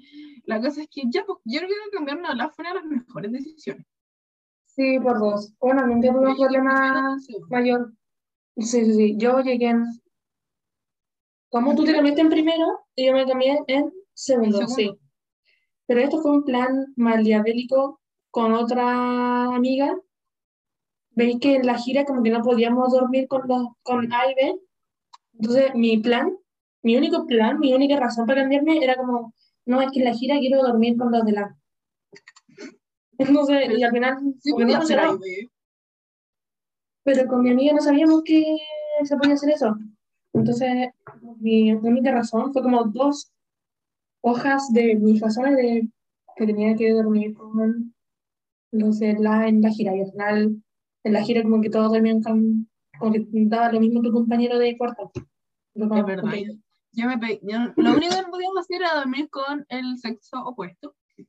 [0.50, 2.80] La cosa es que ya, pues, yo creo que cambiar una ola fue una de
[2.80, 3.86] las mejores decisiones.
[4.66, 5.54] Sí, por dos.
[5.60, 7.16] Bueno, no tengo un problema
[7.50, 7.94] mayor.
[8.58, 9.16] Sí, sí, sí.
[9.18, 9.86] Yo llegué en.
[11.50, 14.74] Como tú te cambiaste en primero y yo me cambié en segundo, Segundo.
[14.76, 14.92] sí.
[15.86, 19.96] Pero esto fue un plan maquiavélico con otra amiga.
[21.12, 24.34] Veis que en la gira como que no podíamos dormir con los con A y
[24.34, 24.60] B.
[25.34, 26.36] Entonces mi plan,
[26.82, 29.34] mi único plan, mi única razón para cambiarme era como,
[29.66, 31.56] no, es que en la gira quiero dormir con los de la.
[33.18, 35.50] Entonces, y al final Sí, no ahí, güey.
[37.04, 38.58] Pero con mi amiga no sabíamos que
[39.04, 39.76] se podía hacer eso.
[40.34, 40.90] Entonces,
[41.40, 43.32] mi única razón fue como dos
[44.22, 45.88] hojas de mis razones de
[46.36, 47.94] que tenía que dormir con
[48.72, 49.96] los de la, en la gira.
[49.96, 50.64] Y al final,
[51.04, 54.58] en la gira, como que todos dormían con, como que daba lo mismo tu compañero
[54.58, 55.12] de cuarto.
[55.14, 56.34] Fue como, Es verdad.
[56.92, 60.96] Yo me pe- yo- lo único que podíamos hacer era dormir con el sexo opuesto.
[61.16, 61.28] Sí.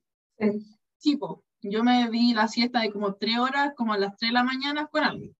[0.98, 4.34] Tipo, yo me di la siesta de como tres horas, como a las 3 de
[4.34, 5.34] la mañana con alguien.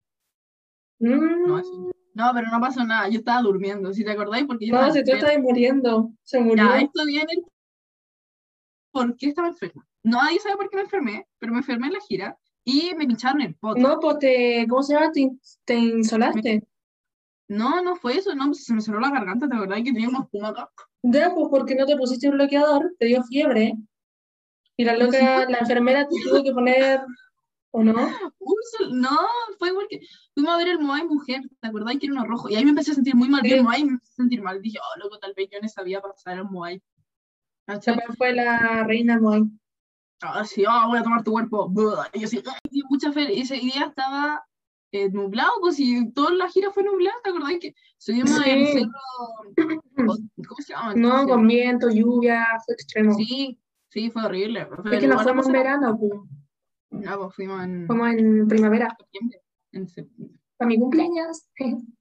[0.99, 1.63] Mm, No,
[2.15, 3.09] no, pero no pasó nada.
[3.09, 6.65] Yo estaba durmiendo, si te acordáis, porque yo no, si tú estás muriendo, se murió.
[6.65, 7.33] Ya, esto viene
[8.93, 9.87] por qué estaba enferma.
[10.03, 13.41] Nadie sabe por qué me enfermé, pero me enfermé en la gira y me pincharon
[13.43, 13.81] el poto.
[13.81, 15.13] No, pues te, ¿cómo se llama?
[15.13, 15.31] Te,
[15.65, 16.67] te insolaste.
[17.51, 20.23] No, no fue eso, no, se me cerró la garganta, ¿te acordás que tenía como
[20.23, 20.71] espuma acá?
[21.03, 23.75] Ya, pues porque no te pusiste un bloqueador, te dio fiebre.
[24.77, 27.01] Y la loca, la enfermera te tuvo que poner,
[27.73, 28.09] ¿o no?
[28.93, 29.19] No,
[29.59, 30.01] fue igual que
[30.33, 32.49] fuimos a ver el Moai Mujer, ¿te acordás que era uno rojo?
[32.49, 33.53] Y ahí me empecé a sentir muy mal, Sí.
[33.53, 34.63] el Moai me empecé a sentir mal.
[34.63, 36.81] Dije, oh, loco, tal vez yo no sabía pasar el Moai.
[37.67, 39.43] Después fue la reina Moai.
[40.23, 41.73] Ah, sí, ah, voy a tomar tu cuerpo.
[42.13, 42.41] Y yo así,
[42.89, 43.35] mucha fe.
[43.35, 44.45] Y ese día estaba
[44.93, 48.51] eh, nublado, pues si toda la gira fue nublada, ¿te acordás que subimos Sí.
[48.51, 48.91] el cerro?
[49.97, 50.95] ¿Cómo se llama?
[50.95, 51.29] No, Sí.
[51.29, 53.15] con viento, lluvia, fue extremo.
[53.15, 53.59] Sí,
[53.91, 54.67] sí, fue horrible.
[54.67, 56.13] Fue Es que no igual fuimos en verano, pues.
[56.91, 59.43] No, pues fuimos en Fuimos en primavera, septiembre.
[59.73, 60.37] En septiembre.
[60.57, 61.47] para mi cumpleaños.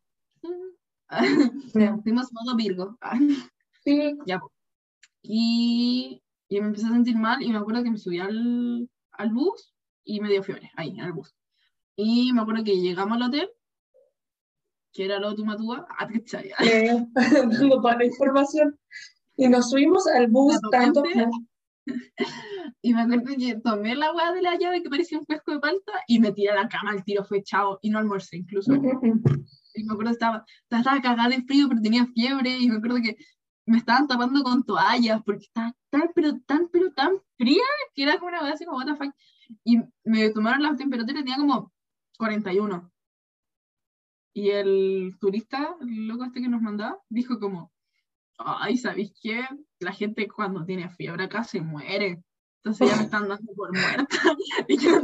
[1.73, 1.97] Ya.
[2.03, 2.97] Fuimos modo Virgo.
[3.83, 4.51] Sí, Ya, po.
[5.23, 9.29] Y, y me empecé a sentir mal y me acuerdo que me subí al, al
[9.33, 9.73] bus
[10.03, 11.33] y me dio fiebre, ahí, en el bus.
[12.01, 13.49] Y me acuerdo que llegamos al hotel,
[14.93, 18.79] que era lo Tumatúa, ah, te cachai, eh, dando toda la información.
[19.35, 21.03] Y nos subimos al bus La tanto.
[21.03, 21.29] potente.
[22.81, 25.59] y me acuerdo que tomé la hueá de la llave que parecía un pesco de
[25.59, 28.73] palta y me tiré a la cama, el tiro fue chao, y no almorcé incluso.
[28.73, 32.99] Y me acuerdo que estaba, estaba cagada de frío, pero tenía fiebre, y me acuerdo
[33.03, 33.17] que
[33.65, 38.17] me estaban tapando con toallas, porque estaba tan, pero tan, pero tan fría, que era
[38.19, 39.13] como una cosa así como, what the fuck.
[39.65, 41.73] Y me tomaron la temperatura y tenía como
[42.19, 42.91] 41.
[44.33, 47.71] Y el turista, el loco este que nos mandaba, dijo como,
[48.37, 49.47] ay, ¿sabéis qué?
[49.79, 52.23] La gente cuando tiene fiebre acá se muere.
[52.61, 54.07] Entonces ya me están dando por muerta.
[54.67, 55.01] y yo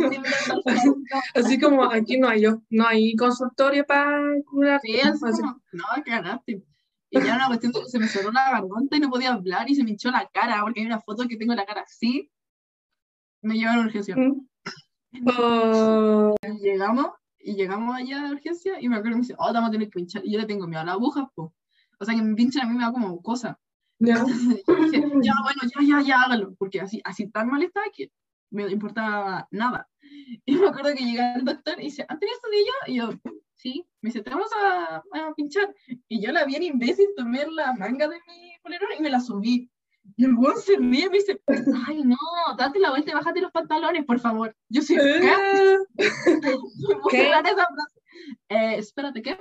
[1.34, 4.82] así como aquí no hay yo, no hay consultorio para curar.
[4.82, 5.00] Sí,
[5.72, 6.64] no, cagaste.
[7.10, 9.32] Y ya era una cuestión de que se me cerró la garganta y no podía
[9.32, 11.82] hablar y se me hinchó la cara, porque hay una foto que tengo la cara
[11.82, 12.30] así.
[13.42, 14.18] Me llevaron a urgencia.
[14.18, 14.46] Mm.
[15.26, 17.08] Oh, llegamos,
[17.40, 19.72] y llegamos allá a urgencia y me acuerdo que me dice, oh, te vamos a
[19.72, 20.26] tener que pinchar.
[20.26, 21.54] Y yo le tengo miedo a las agujas, po.
[22.00, 23.60] O sea, que me pinchan a mí me da como cosa.
[24.00, 24.26] ya.
[24.26, 26.56] Y dije, ya, bueno, ya, ya, ya, hágalo.
[26.56, 28.12] Porque así, así tan mal estaba que
[28.50, 29.88] me importaba nada.
[30.46, 32.74] Y me acuerdo que llega el doctor y dice, ¿han tenido estudio?
[32.88, 33.10] Y yo,
[33.54, 33.86] sí.
[34.02, 35.74] Me dice, te vamos a, a pinchar.
[36.08, 39.70] Y yo la bien imbécil tomé la manga de mi polerón y me la subí.
[40.18, 41.42] Y el weón se ríe y me dice,
[41.88, 42.18] ay, no,
[42.58, 44.56] date la vuelta y bájate los pantalones, por favor.
[44.70, 45.78] Yo soy, ¿qué?
[45.98, 47.30] Eh, ¿Cómo ¿Qué?
[47.30, 48.02] frase?
[48.50, 49.38] Eh, espérate, ¿qué?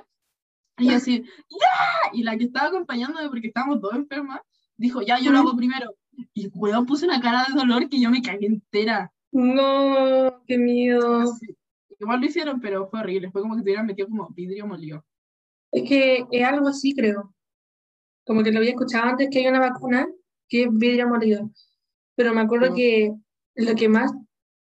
[0.78, 2.10] Y yo así, ¡ya!
[2.12, 4.40] Y la que estaba acompañándome, porque estábamos dos enfermas,
[4.76, 5.94] dijo, ya, yo lo hago primero.
[6.32, 9.12] Y el weón puso una cara de dolor que yo me cagué entera.
[9.30, 11.24] No, qué miedo.
[12.00, 13.30] Igual lo hicieron, pero fue horrible.
[13.30, 15.04] Fue como que te hubieran metido como vidrio molido.
[15.70, 17.32] Es que es algo así, creo.
[18.24, 20.08] Como que lo había escuchado antes que hay una vacuna
[20.48, 21.50] que es vidrio molido.
[22.16, 22.74] Pero me acuerdo Mm.
[22.74, 23.12] que
[23.56, 24.12] lo que más,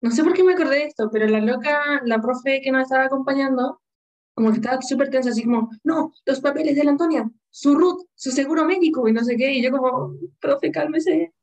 [0.02, 2.84] no sé por qué me acordé de esto, pero la loca, la profe que nos
[2.84, 3.82] estaba acompañando,
[4.34, 8.06] como que estaba súper tensa, así como, no, los papeles de la Antonia, su RUT,
[8.16, 9.54] su seguro médico y no sé qué.
[9.54, 11.34] Y yo como, profe, cálmese.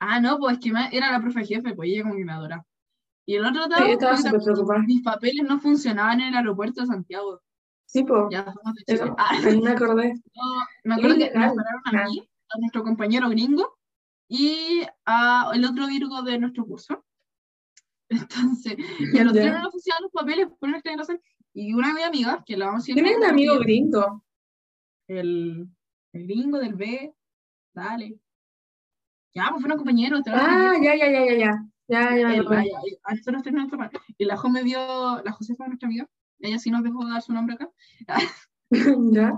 [0.00, 2.64] Ah, no, pues que era la profe jefe, pues ella como que me adora.
[3.26, 4.78] Y el otro Sí, lado, yo estaba súper preocupada.
[4.86, 7.42] mis papeles no funcionaban en el aeropuerto de Santiago.
[7.84, 8.54] Sí, po, Ya
[8.86, 10.14] eso, Ah, me acordé.
[10.34, 10.42] no,
[10.84, 13.78] me acuerdo que nos pararon a mí, a nuestro compañero gringo
[14.28, 17.04] y a el otro Virgo de nuestro curso.
[18.10, 18.76] Entonces,
[19.12, 19.40] y a los Ya.
[19.42, 21.20] tres no nos funcionaban los papeles por una extraña razón.
[21.54, 22.94] Y una de mis amigas, que la vamos a decir.
[22.94, 24.24] ¿Quién es el amigo gringo?
[25.08, 25.68] El,
[26.12, 27.12] el gringo del B,
[27.74, 28.18] dale.
[29.34, 30.22] Ya, pues fueron compañeros.
[30.26, 31.64] Ah, ya, ya, ya, ya, ya.
[31.88, 32.58] Ya, ya me El- acordé.
[32.60, 33.92] ay, ay, a nosotros tres nos tomaron.
[34.18, 36.06] Y la Jo me dio, la Josefa, nuestra amiga,
[36.40, 37.70] ella sí nos dejó dar su nombre acá.
[38.70, 39.32] Ya.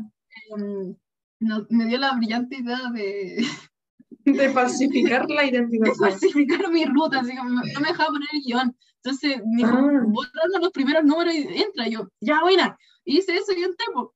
[1.40, 3.36] Nos- me dio la brillante idea de,
[4.24, 5.86] De falsificar la identidad.
[5.86, 8.76] de falsificar mi ruta, así como no me dejaba poner el guion.
[9.02, 10.02] Entonces me dijo, Ah.
[10.06, 11.88] borrando los primeros números y entra.
[11.88, 12.76] Y yo, ya, buena.
[13.04, 13.86] Hice eso y entré.
[13.94, 14.14] po.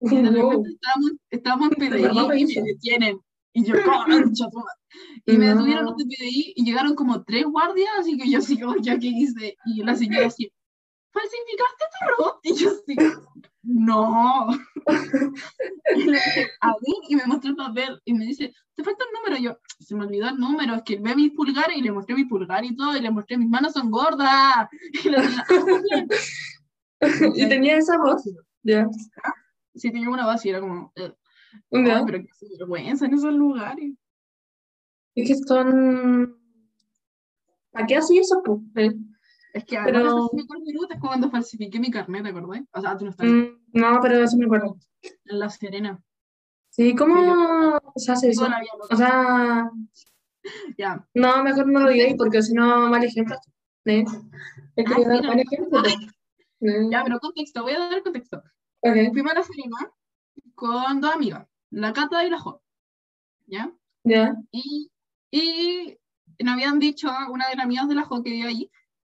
[0.00, 3.18] Y de repente estábamos, estábamos en PDI y me detienen.
[3.52, 5.22] Y yo, concha tu madre".
[5.26, 5.52] Y me No.
[5.56, 9.08] detuvieron los de PDI y llegaron como tres guardias, así que yo como, ¿ya qué
[9.08, 9.54] hice?
[9.66, 10.50] Y la señora así,
[11.12, 12.40] ¿falsificaste tu robot?
[12.42, 12.96] Y yo así,
[13.62, 14.48] no.
[15.96, 19.04] Y le dije, a ver, y me mostró el papel y me dice, ¿te falta
[19.04, 19.40] el número?
[19.40, 22.14] Y yo, se me olvidó el número, es que ve mis pulgares y le mostré
[22.14, 24.68] mi pulgar y todo, y le mostré, mis manos son gordas.
[25.04, 26.08] Y la señora, "Ah, muy bien".
[27.36, 28.22] Y tenía esa voz.
[28.64, 28.86] Ya.
[29.74, 31.12] Sí, tenía una base y era como, eh,
[31.70, 33.94] pero qué vergüenza en esos lugares.
[35.16, 36.36] Es que son.
[37.72, 38.60] ¿Para qué así eso, po?
[39.52, 40.30] Es que además Pero-
[40.80, 42.62] ruta es cuando falsifiqué mi carnet, ¿te acordás?
[42.72, 44.76] O sea, tú no estás mm, no, pero eso me acuerdo.
[45.02, 46.02] en La Serena.
[46.70, 48.48] Sí, ¿cómo se hace eso?
[48.90, 49.70] O sea,
[50.78, 51.06] ya.
[51.14, 53.36] no, mejor no lo digáis porque si no, mal ejemplo.
[53.84, 54.04] ¿eh?
[54.76, 55.28] Es que Ah, no.
[55.28, 55.82] mal ejemplo.
[55.84, 58.38] Eh, Ya, pero contexto, voy a dar contexto.
[58.80, 58.94] ok.
[59.12, 59.76] Fuimos a La Serena
[60.54, 62.62] con dos amigas, la Cata y la Jo.
[63.46, 63.70] ¿Ya?
[64.04, 64.34] Ya.
[64.50, 64.90] Y,
[65.30, 65.98] y
[66.42, 68.70] nos habían dicho una de las amigas de la Jo que vive ahí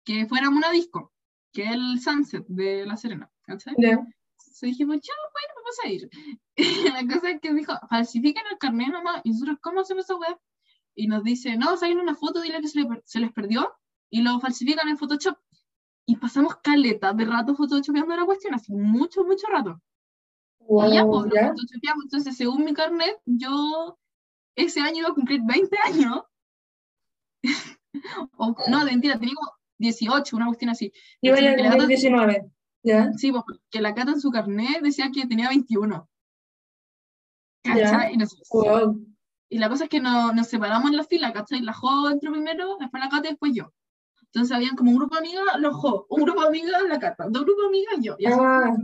[0.08, 1.12] que fuéramos una disco,
[1.52, 3.30] que es el Sunset de La Serena.
[3.42, 3.74] ¿cachai?
[3.76, 3.90] Ya.
[3.90, 6.08] Entonces dijimos, ya, bueno, vamos a ir.
[6.56, 9.20] Y la cosa es que dijo, falsifiquen el carnet nomás.
[9.24, 10.38] Y nosotros, ¿cómo hacemos esa web?
[10.94, 13.70] Y nos dice, no, saquen una foto, dile que se, le se les perdió
[14.10, 15.36] y lo falsifican en Photoshop.
[16.06, 19.78] y pasamos caleta de rato photoshopeando la cuestión, así mucho, mucho rato.
[20.60, 21.52] y ya, Wow, pues, ¿ya?
[21.52, 22.02] lo.
[22.02, 23.98] Entonces, según mi carnet, yo
[24.56, 26.22] ese año iba a cumplir 20 años.
[28.38, 30.92] o, no, mentira, tenía como 18, una cuestión así.
[31.20, 32.50] Iba a Cata- 19,
[32.82, 33.12] ¿ya?
[33.14, 36.08] Sí, pues, porque la Cata en su carnet decía que tenía 21.
[37.64, 37.74] Ya.
[37.74, 38.14] ¿Cachai?
[38.14, 39.04] Y, nos- Wow.
[39.48, 41.60] y la cosa es que no- nos separamos en la fila, ¿cachai?
[41.60, 43.72] La Jo entró primero, después la Cata y después yo.
[44.22, 47.26] Entonces habían como un grupo de amigas, los Jo, un grupo de amigas, la Cata,
[47.30, 48.16] dos grupos de amigas, yo.
[48.18, 48.76] Y, así, Ah,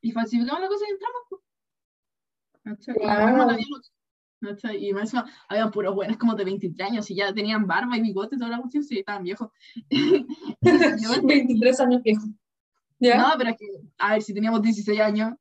[0.00, 1.22] y falsificamos la cosa y entramos.
[1.28, 1.42] pues.
[2.64, 2.96] ¿Cachai?
[2.96, 3.64] Y
[4.46, 4.86] ¿cachai?
[4.86, 5.12] Y más
[5.48, 8.50] habían puros buenos como de 23 años y ya tenían barba y bigote y toda
[8.50, 9.50] la cuestión, sí, estaban viejos.
[10.60, 12.22] Yo, 23 años viejo.
[12.98, 13.18] ¿Ya?
[13.18, 13.66] no, pero es que,
[13.98, 15.34] a ver, si teníamos 16 años,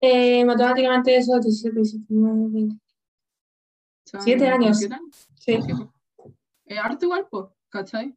[0.00, 2.80] Eh, matemáticamente eso, 17, 19, 20.
[4.04, 4.78] son Siete años.
[4.78, 5.28] 17 años.
[5.36, 5.58] Sí.
[6.66, 8.14] Eh, harto igual, pues, ¿cachai?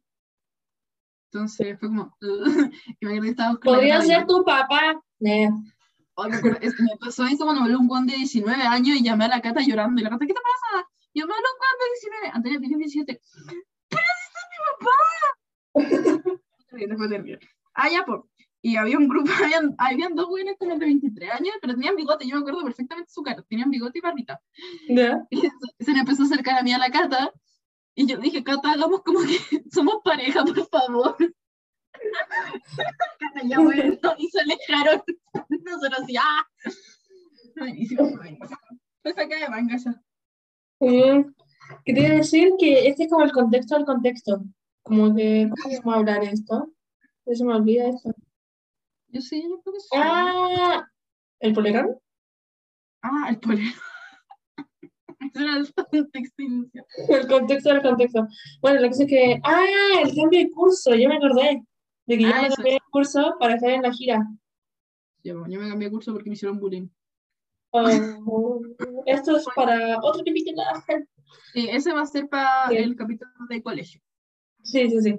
[1.30, 2.16] Entonces fue como.
[3.00, 5.00] y me que Podría ser tu papá.
[5.20, 5.48] Eh,
[6.20, 8.96] Ay, me, acuerdo, es- me pasó eso cuando me habló un guan de 19 años
[8.96, 10.00] y llamé a la Cata llorando.
[10.00, 10.88] Y la Cata, ¿qué te pasa?
[11.12, 12.30] Y yo me habló un guan de 19.
[12.34, 13.20] Antonio tiene 17.
[13.88, 16.40] ¡Pero ese es mi papá!
[17.74, 18.20] Ah, ya, pues.
[18.60, 22.26] Y había un grupo, habían, habían dos güeyes como de 23 años, pero tenían bigote.
[22.26, 23.42] Yo me acuerdo perfectamente su cara.
[23.48, 24.40] Tenían bigote y barbita.
[24.88, 25.22] ¿Ya?
[25.30, 25.50] Y se,
[25.80, 27.32] se le empezó a acercar a mí a la Cata.
[27.94, 29.38] Y yo dije, Cata, hagamos como que
[29.72, 31.16] somos pareja, por favor.
[33.44, 35.02] Ya bueno, y se alejaron.
[35.48, 36.46] Nosotros así, ¡ah!
[37.56, 38.58] Buenísimo, buenísimo.
[39.02, 40.02] Pues acá de manga ya.
[40.80, 41.32] Mm,
[41.84, 44.42] Quería decir que este es como el contexto del contexto.
[44.82, 46.72] Como que, ¿cómo vamos a hablar esto?
[47.26, 48.10] Se me olvida esto.
[49.08, 49.88] Yo sí, yo creo que sí.
[49.94, 50.86] Ah,
[51.40, 51.98] ¿el polerón?
[53.02, 53.38] Ah, el
[55.34, 56.86] era el contexto inicial.
[57.08, 58.26] El contexto del contexto.
[58.60, 59.40] Bueno, lo que sé es que.
[59.44, 59.64] Ah,
[60.02, 61.62] el cambio de curso, yo me acordé.
[62.08, 64.26] De que yo Ah, me eso, cambié de curso para estar en la gira.
[65.22, 66.88] Yo, yo me cambié de curso porque me hicieron bullying.
[67.70, 67.82] Oh,
[69.06, 70.62] esto es para otro capítulo.
[71.52, 72.76] Sí, ese va a ser para Sí.
[72.76, 74.00] el capítulo de colegio.
[74.62, 75.16] Sí, sí, sí.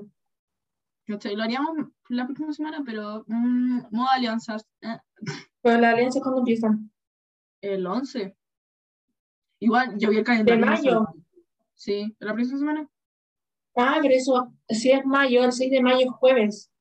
[1.35, 1.75] Lo haríamos
[2.09, 4.65] la próxima semana, pero mm, modo alianzas.
[4.81, 4.97] eh,
[5.61, 6.91] Pero la alianza cuando empiezan.
[7.61, 8.35] el 11.
[9.59, 10.61] Igual, yo vi el De calendario.
[10.61, 11.05] no mayo.
[11.75, 12.89] Sí, la próxima semana.
[13.75, 16.71] Ah, pero eso, si es mayo, el 6 de mayo es jueves.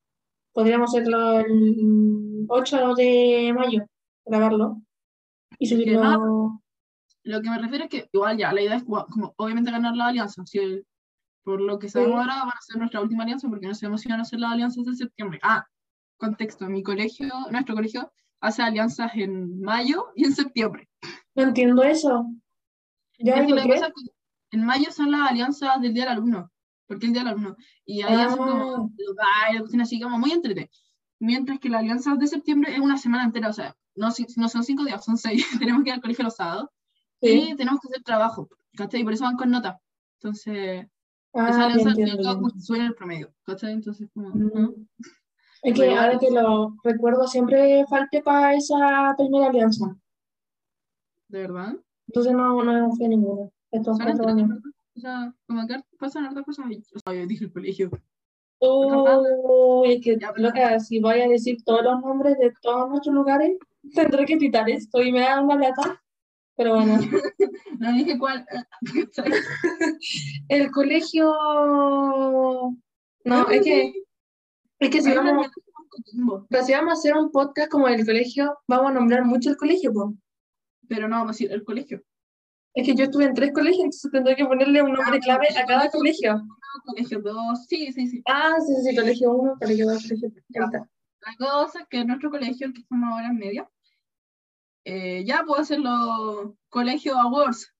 [0.58, 3.86] Podríamos hacerlo el 8 de mayo,
[4.26, 4.82] grabarlo.
[5.56, 6.60] Y subirlo.
[7.22, 9.06] Lo que me refiero es que igual ya, la idea es como,
[9.36, 10.44] obviamente ganar la alianza.
[10.46, 10.84] Si el-
[11.44, 14.08] por lo que sabemos ahora van a ser nuestra última alianza porque no sabemos si
[14.08, 15.38] van a ser las alianzas de septiembre.
[15.44, 15.64] Ah,
[16.16, 20.88] contexto, mi colegio, nuestro colegio hace alianzas en mayo y en septiembre.
[21.36, 22.26] No entiendo eso.
[23.20, 23.82] ¿Ya Es ¿y que que es
[24.50, 26.50] en mayo son las alianzas del Día del Alumno,
[26.88, 27.56] porque el Día del Alumno.
[27.84, 28.88] Y ahí hacen como Ah.
[28.98, 30.70] los bailes, así como muy entrete.
[31.20, 34.64] Mientras que la alianza de septiembre es una semana entera, o sea, no, no son
[34.64, 35.44] cinco días, son seis.
[35.62, 36.68] tenemos que ir al colegio los sábados
[37.20, 37.50] Sí.
[37.52, 39.00] y tenemos que hacer trabajo, ¿cachai?
[39.00, 39.80] Y por eso van con nota.
[40.20, 40.86] Entonces,
[41.32, 43.72] esa Ah, ya alianza sube el promedio, ¿cachai?
[43.72, 44.50] Entonces, como, Mm.
[44.54, 44.74] ¿no?
[45.62, 49.96] Es que ahora que lo recuerdo, siempre falté para esa primera alianza.
[51.26, 51.74] ¿De verdad?
[52.06, 53.50] Entonces no, no fui a ninguna.
[53.72, 54.48] Estos cuatro años.
[54.98, 56.66] O sea, como que pasan hartas cosas.
[56.66, 57.90] O sea, yo dije el colegio.
[58.60, 62.90] Uy, es que, Ya, pero- loca, si voy a decir todos los nombres de todos
[62.90, 63.56] nuestros lugares,
[63.94, 66.02] tendré que editar esto y me da una lata.
[66.56, 66.98] Pero bueno,
[67.78, 68.44] No dije cuál.
[70.48, 71.32] el colegio.
[73.24, 73.92] No, es que,
[74.80, 75.46] es que si vamos,
[76.48, 79.56] pero si vamos a hacer un podcast como el colegio, vamos a nombrar mucho el
[79.56, 80.06] colegio, pues.
[80.88, 82.02] Pero no vamos a ir al colegio.
[82.74, 85.64] Es que yo estuve en tres colegios, entonces tendré que ponerle un nombre clave a
[85.66, 86.32] cada colegio.
[86.32, 86.54] colegio.
[86.84, 88.22] Colegio 2, sí, sí, sí.
[88.26, 90.44] Ah, sí, sí, sí, colegio 1, colegio 2, colegio 3.
[90.48, 90.60] Ya.
[90.70, 93.68] La cosa es que nuestro colegio, el que estamos ahora en media,
[94.84, 97.72] eh, ya puedo hacerlo colegio awards.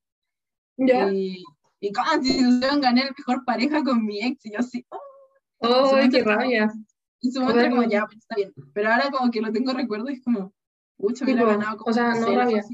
[0.77, 1.11] ¿Ya?
[1.13, 1.45] Y,
[1.81, 4.45] y constitución gané el mejor pareja con mi ex.
[4.47, 4.99] Y yo así, oh,
[5.61, 6.73] ¡Oh, qué como- rabia!
[7.21, 8.53] en su momento como ya, pues, está bien.
[8.75, 10.53] Pero ahora como que lo tengo recuerdo y es como,
[10.99, 12.65] mucho hubiera ganado como o sea, no rabia.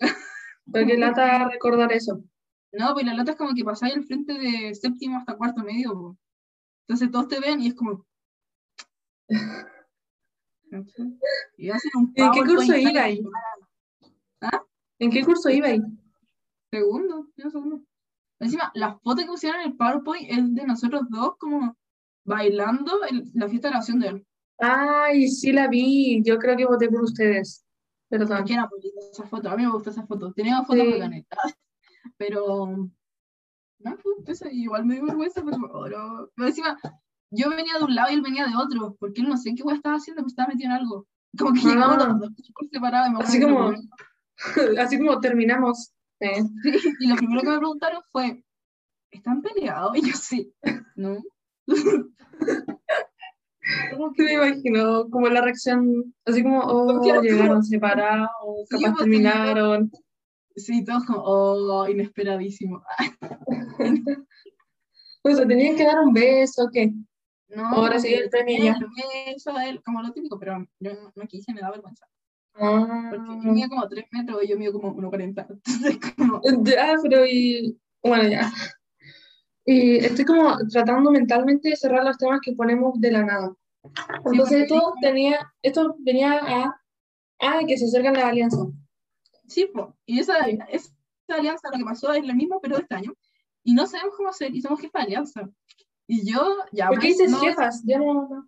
[0.72, 2.22] qué lata recordar eso.
[2.72, 5.92] No, pues la lata es como que pasáis al frente de séptimo hasta cuarto medio.
[5.92, 6.18] po.
[6.86, 8.04] Entonces todos te ven y es como.
[9.28, 9.68] ¿cachai?
[11.56, 13.22] Y hacen un ¿En qué curso iba ahí?
[14.40, 14.64] ¿Ah?
[14.98, 15.80] ¿En qué curso iba ahí?
[16.70, 17.84] Segundo, yo segundo.
[18.40, 21.76] Encima, la foto que pusieron en el PowerPoint es de nosotros dos como
[22.24, 24.26] bailando en la fiesta de grabación de él.
[24.58, 26.22] Ay, sí la vi.
[26.24, 27.64] Yo creo que voté por ustedes.
[28.18, 28.44] Perdón.
[28.44, 30.32] Que era muy linda esa foto, a mí me gusta esa foto.
[30.34, 30.92] Teníamos fotos Sí.
[30.92, 31.24] bacanas.
[32.18, 32.66] Pero.
[33.78, 36.28] No, pues, eso igual me dio vergüenza, pero no.
[36.36, 36.78] Pero encima,
[37.30, 39.62] yo venía de un lado y él venía de otro, porque él no sé qué
[39.64, 41.06] weá estaba haciendo, pero estaba metido en algo.
[41.36, 42.08] Como que llegamos Ah.
[42.08, 43.08] los dos por separado.
[43.08, 43.72] y me Así como,
[44.78, 45.92] así como terminamos.
[46.20, 46.44] eh.
[46.62, 48.44] primero- y lo primero que me preguntaron fue,
[49.10, 49.96] ¿están peleados?
[49.96, 50.54] Y yo sí,
[50.94, 51.16] ¿no?
[53.96, 58.28] Como que me imagino como la reacción, así como, oh, llegaron separados,
[58.68, 59.90] Sí, capaz pues, terminaron.
[60.56, 62.82] Sí, todos como, oh, inesperadísimo.
[65.24, 66.92] O sea, tenían que dar un beso, ¿qué?
[67.48, 68.76] No, Ahora sí, el premio ya.
[68.76, 72.06] el beso a él, como lo típico, pero yo no, no quise, me da vergüenza.
[72.54, 75.46] Ah, Porque él mide como 3 metros y yo mido como 1,40.
[75.48, 78.50] Entonces, como, ya, pero y, bueno, ya.
[79.64, 83.54] Y estoy como tratando mentalmente de cerrar los temas que ponemos de la nada.
[84.24, 86.80] Entonces esto tenía, esto venía a,
[87.40, 88.68] a que se acercan las alianzas.
[89.46, 89.96] sí, po.
[90.06, 90.92] y esa, esa
[91.28, 93.12] alianza, lo que pasó es lo mismo, pero de este año.
[93.64, 95.48] Y no sabemos cómo hacer, y somos jefa de alianza.
[96.06, 97.82] Y yo, ya, ¿Por qué pues, dices no, jefas?
[97.84, 98.44] Yo no.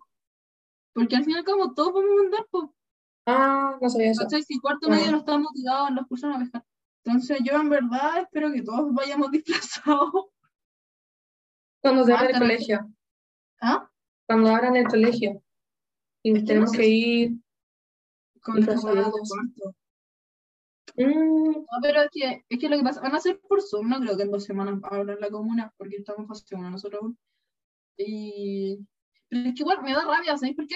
[0.93, 2.69] Porque al final, como todos vamos a mandar, pues,
[3.25, 4.23] Ah, no sabía eso.
[4.23, 4.43] ¿cachai?
[4.43, 6.63] Si cuarto medio no estamos motivados, nos pusieron a pescar.
[7.03, 10.27] Entonces, yo en verdad espero que todos vayamos disfrazados.
[11.81, 12.91] Cuando se abra el colegio.
[13.61, 13.89] ¿Ah?
[14.27, 15.41] Cuando abran el colegio.
[16.23, 17.31] Y Es que tenemos no sé que ir.
[18.41, 19.75] Con cuarto.
[20.97, 23.89] Mm, No, pero es que, es que lo que pasa, van a ser por Zoom,
[23.89, 27.01] no creo que en dos semanas abran la comuna, porque estamos en fase 1 nosotros
[27.01, 27.17] aún.
[27.97, 28.79] Y...
[29.29, 30.75] Pero es que igual me da rabia, ¿sabes por qué?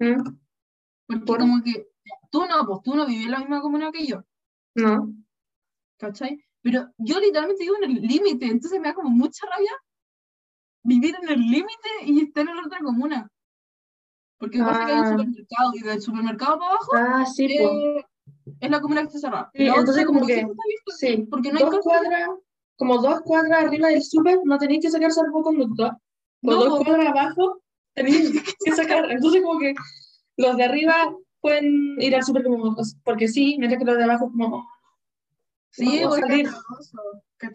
[0.00, 0.22] mm,
[1.06, 1.38] Porque ¿Por?
[1.38, 1.86] como que
[2.30, 4.24] tú no, pues tú no vives en la misma comuna que yo,
[4.74, 5.12] no.
[5.98, 6.42] ¿cachai?
[6.62, 9.70] Pero yo literalmente vivo en el límite, entonces me da como mucha rabia
[10.84, 13.28] vivir en el límite y estar en la otra comuna.
[14.38, 15.10] Porque pasa que hay un Ah.
[15.10, 18.04] supermercado y del supermercado para abajo Ah, sí, eh,
[18.60, 19.50] es la comuna que está cerrada.
[19.54, 20.46] Sí, entonces como que-
[20.98, 22.28] Sí, porque no hay dos cuadras,
[22.76, 25.86] como dos cuadras arriba del súper, no tenéis que sacar salvoconducto.
[25.86, 27.62] O No, dos cuadras abajo,
[27.94, 28.30] tenéis
[28.64, 29.10] que sacar.
[29.10, 29.74] Entonces como que
[30.36, 34.30] los de arriba pueden ir al súper como, porque sí, mientras que los de abajo
[34.30, 34.66] como,
[35.70, 36.20] Sí, Vamos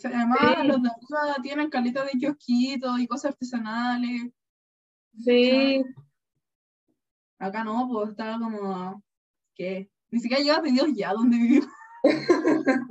[0.03, 0.67] Además, Sí.
[0.67, 4.31] los de arriba tienen caleta de kiosquitos y cosas artesanales.
[5.23, 5.83] sí,
[7.41, 9.01] Acá no, pues estaba como.
[9.55, 9.89] ¿Qué?
[10.11, 11.67] Ni siquiera llega pedidos ya donde vivimos.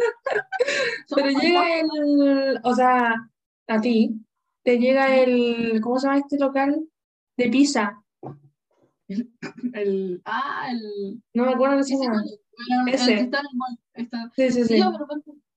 [1.14, 3.14] Pero llega el, o sea,
[3.66, 4.14] a ti,
[4.62, 6.88] te llega el, ¿cómo se llama este local?
[7.36, 8.02] De pizza.
[9.72, 10.20] El.
[10.24, 11.22] Ah, el.
[11.34, 12.22] No me acuerdo qué se llama.
[12.86, 13.14] Ese.
[13.20, 13.78] está en el mall.
[13.94, 14.30] Está.
[14.34, 14.78] Sí, sí, Sí, sí.
[14.78, 15.06] ya, pero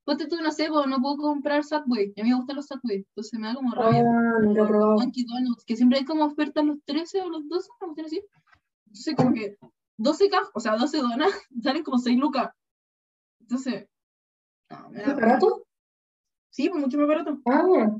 [0.04, 2.14] ponte, tú, no sé, pues, no puedo comprar Subway.
[2.18, 4.02] A mí me gustan los Subway, entonces me da como rabia.
[4.02, 4.98] Ah, nunca probado.
[5.66, 8.22] Que siempre hay como ofertas los 13 o los 12, una cuestión así.
[8.88, 9.58] Entonces, como que
[9.98, 11.30] 12 cajas, o sea, 12 donas,
[11.64, 12.52] salen como 6 lucas.
[13.40, 13.88] Entonces,
[14.70, 15.66] no, me da ¿Es barato?
[16.50, 17.40] Sí, pues mucho más barato.
[17.46, 17.96] Ah.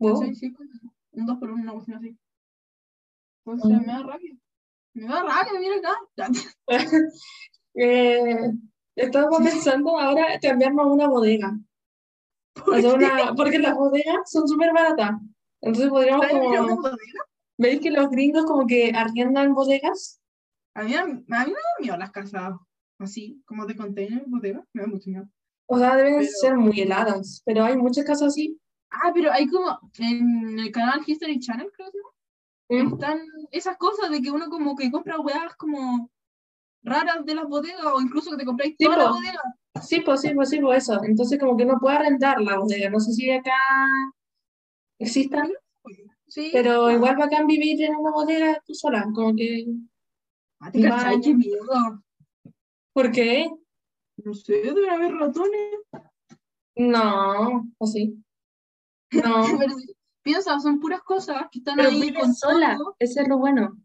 [0.00, 0.70] Sí, sí, como
[1.12, 2.18] un 2 por 1, una cuestión así.
[3.46, 3.80] Entonces, Mm.
[3.80, 4.36] me da rabia.
[4.94, 5.94] Me da rabia, mira acá.
[7.76, 8.52] Eh,
[8.96, 11.58] estaba pensando ahora cambiarnos a una bodega.
[12.64, 12.86] ¿Por qué?
[12.86, 15.12] una- porque las bodegas son súper baratas.
[15.60, 16.80] Entonces podríamos como...
[17.58, 20.20] ¿Veis que los gringos como que arriendan bodegas?
[20.74, 21.46] A mí, a mí me da
[21.80, 22.54] miedo las casas
[22.98, 24.64] así, como de container, bodega.
[24.72, 25.28] Me da mucho miedo.
[25.66, 28.58] O sea, deben Pero- ser muy heladas, pero hay muchas casas así.
[28.90, 31.90] Ah, pero hay como en el canal History Channel, creo
[32.68, 32.92] que ¿Mm?
[32.94, 33.20] están
[33.50, 36.10] esas cosas de que uno como que compra weas como
[36.84, 39.14] raras de las bodegas o incluso que te compráis Sí, toda la po.
[39.14, 39.40] bodega.
[39.82, 41.02] Sí, pues sí, pues sí, pues eso.
[41.02, 42.88] Entonces como que uno puede arrendar la bodega.
[42.90, 43.50] No sé si acá
[44.98, 45.50] existan,
[46.26, 46.50] Sí.
[46.52, 49.04] pero igual bacán vivir en una bodega tú sola.
[49.14, 49.66] Como que...
[50.60, 51.04] ah, ¿te cachai?
[51.16, 51.20] Vaya.
[51.22, 52.02] Qué miedo.
[52.92, 53.50] ¿Por qué?
[54.24, 55.74] No sé, debe haber ratones.
[56.76, 58.22] No, o sí.
[59.12, 59.44] No.
[60.22, 62.96] Piensa, son puras cosas que están Pero ahí vive con sola, todo.
[62.98, 63.76] ese es lo bueno.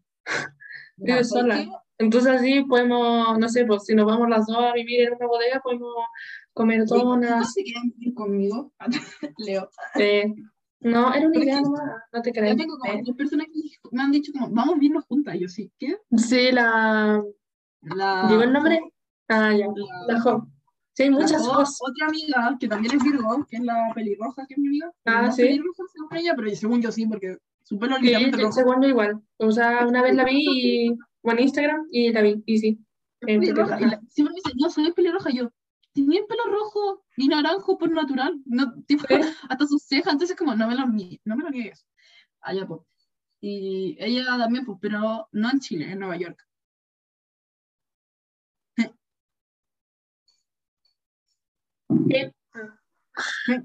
[0.96, 1.82] Vive ¿sabes sola.
[2.00, 5.26] Entonces así podemos, no sé, pues si nos vamos las dos a vivir en una
[5.26, 5.94] bodega, podemos
[6.54, 7.52] comer Oye, ¿por qué no donas.
[7.52, 8.72] se quieren vivir conmigo?
[9.38, 9.68] Leo.
[9.96, 10.34] eh,
[10.80, 11.82] no, era una Porque idea nomás,
[12.12, 12.56] no te creas.
[12.56, 13.60] tengo como tres personas que
[13.92, 15.36] me han dicho como, vamos a irnos juntas.
[15.38, 15.96] Yo sí, ¿qué?
[16.16, 17.22] Sí, la...
[17.82, 18.80] La, ¿Llegó el nombre?
[19.28, 20.46] Ah, ya, La, la Jo.
[20.94, 21.78] Sí, hay muchas cosas.
[21.80, 24.90] otra amiga que también es Virgo, que es la pelirroja, que es mi amiga.
[25.04, 25.42] Ah, no sí.
[25.42, 28.52] pelirroja según ella, pero según yo sí, porque su pelo Sí, literalmente el rojo.
[28.54, 29.22] segundo igual.
[29.38, 32.78] O sea, una vez la vi y, bueno, en Instagram y la vi, y sí.
[33.22, 33.78] Eh, pelirroja.
[33.80, 35.30] La- siempre me dice, no, soy pelirroja.
[35.30, 35.50] Yo,
[35.92, 38.40] tenía el pelo rojo y naranjo por natural.
[38.46, 39.14] No, tipo, Sí.
[39.48, 40.12] hasta sus cejas.
[40.14, 41.86] Entonces, como, no me lo, no me lo niegues.
[42.40, 42.80] Allá, pues.
[43.40, 46.46] Y ella también, pues, pero no en Chile, en Nueva York.
[48.76, 48.90] Sí.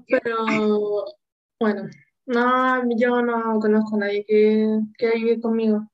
[0.08, 1.04] Pero,
[1.60, 1.88] bueno,
[2.26, 5.88] No, yo no conozco a nadie que, que vive conmigo.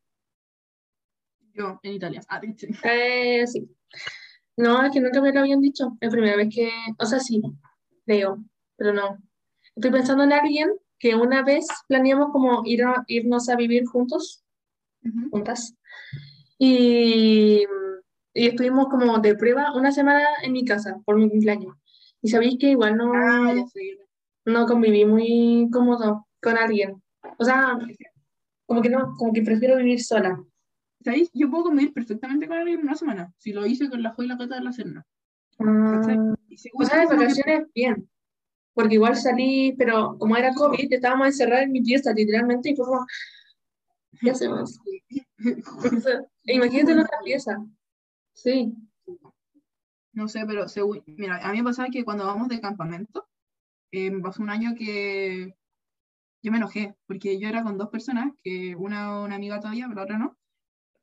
[1.54, 2.22] Yo, en Italia.
[2.28, 2.68] Ah, dice.
[2.84, 3.68] Eh, sí.
[4.56, 5.96] No, es que nunca me lo habían dicho.
[6.00, 7.42] Es la primera vez que, o sea, sí,
[8.04, 8.44] creo,
[8.76, 9.18] pero no.
[9.74, 14.44] Estoy pensando en alguien que una vez planeamos como ir a, irnos a vivir juntos,
[15.04, 15.30] Ujú.
[15.30, 15.74] juntas,
[16.58, 17.64] y,
[18.34, 21.76] y estuvimos como de prueba una semana en mi casa por mi cumpleaños.
[22.20, 23.54] Y sabéis que igual no, Ah,
[24.44, 27.02] no conviví muy cómodo con alguien.
[27.38, 27.76] O sea,
[28.66, 30.40] como que no, como que prefiero vivir sola.
[31.04, 31.30] ¿Sabéis?
[31.32, 33.32] Yo puedo convivir perfectamente con alguien en una semana.
[33.38, 36.18] Si lo hice con la Jo y la Cata de la ¿cachai?
[36.48, 38.08] Y o sea, de que- vacaciones bien.
[38.74, 42.86] Porque igual salí, pero como era COVID, estábamos encerrados en mi pieza, literalmente, y fue
[42.86, 43.06] como,
[44.20, 44.78] ¿qué hacemos?
[46.02, 47.58] Sea, imagínate en otra pieza.
[48.32, 48.72] Sí.
[50.14, 53.28] No sé, pero según, mira, a mí me pasaba que cuando vamos de campamento,
[53.90, 55.54] eh, me pasó un año que
[56.42, 60.02] yo me enojé, porque yo era con dos personas, que una una amiga todavía, pero
[60.02, 60.36] otra no.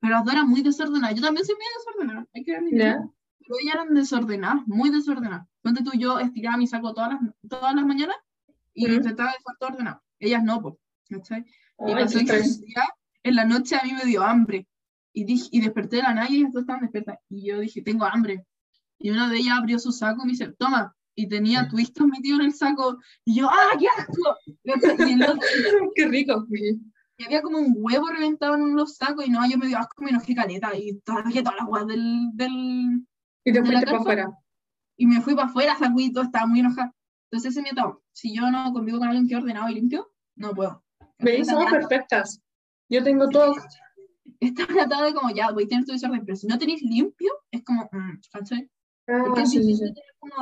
[0.02, 1.16] Pero las dos eran muy desordenadas.
[1.16, 2.52] Yo también soy muy desordenada, hay que.
[2.78, 3.00] ¿Ya?
[3.40, 5.48] Pero ellas eran desordenadas, muy desordenadas.
[5.62, 8.16] Ponte tú, yo estiraba mi saco todas las, todas las mañanas
[8.74, 8.96] y Ujú.
[8.96, 10.02] intentaba dejar todo ordenado.
[10.20, 10.76] Ellas no, pues.
[11.10, 11.46] ¿cachai?
[11.88, 12.44] Y pasó que
[13.24, 14.68] en la noche a mí me dio hambre.
[15.12, 17.18] Y, dije, y desperté de la nada y ellas dos estaban despiertas.
[17.30, 18.46] Y yo dije, tengo hambre.
[19.00, 20.96] Y una de ellas abrió su saco y me dice, toma.
[21.16, 22.98] Y tenía twistos metidos en el saco.
[23.26, 24.36] Y yo, ¡ah, qué asco!
[24.46, 25.40] Y, el otro-
[25.96, 26.46] Qué rico.
[27.20, 29.28] Y había como un huevo reventado en los sacos.
[29.28, 30.76] Y no, yo me dio asco, me enojé caleta.
[30.76, 33.06] Y traje todas las guas del, del,
[33.44, 34.32] Y te ¿De la fuiste para afuera.
[34.98, 36.96] y me fui para afuera, sacudí todo, estaba muy enojada.
[37.26, 38.00] Entonces ese es mi etapa.
[38.14, 40.82] Si yo no convivo con alguien que es ordenado y limpio, no puedo.
[41.20, 41.48] ¿Veis?
[41.48, 42.42] Somos perfectas.
[42.90, 43.54] Yo tengo todo.
[44.40, 47.34] Está tratado de como, ya, voy a tener tu desorden, pero si no tenéis limpio,
[47.52, 48.70] es como, mm, ¿cachai?
[49.06, 49.94] Porque Ah, es sí, sí, sí.
[50.20, 50.36] como,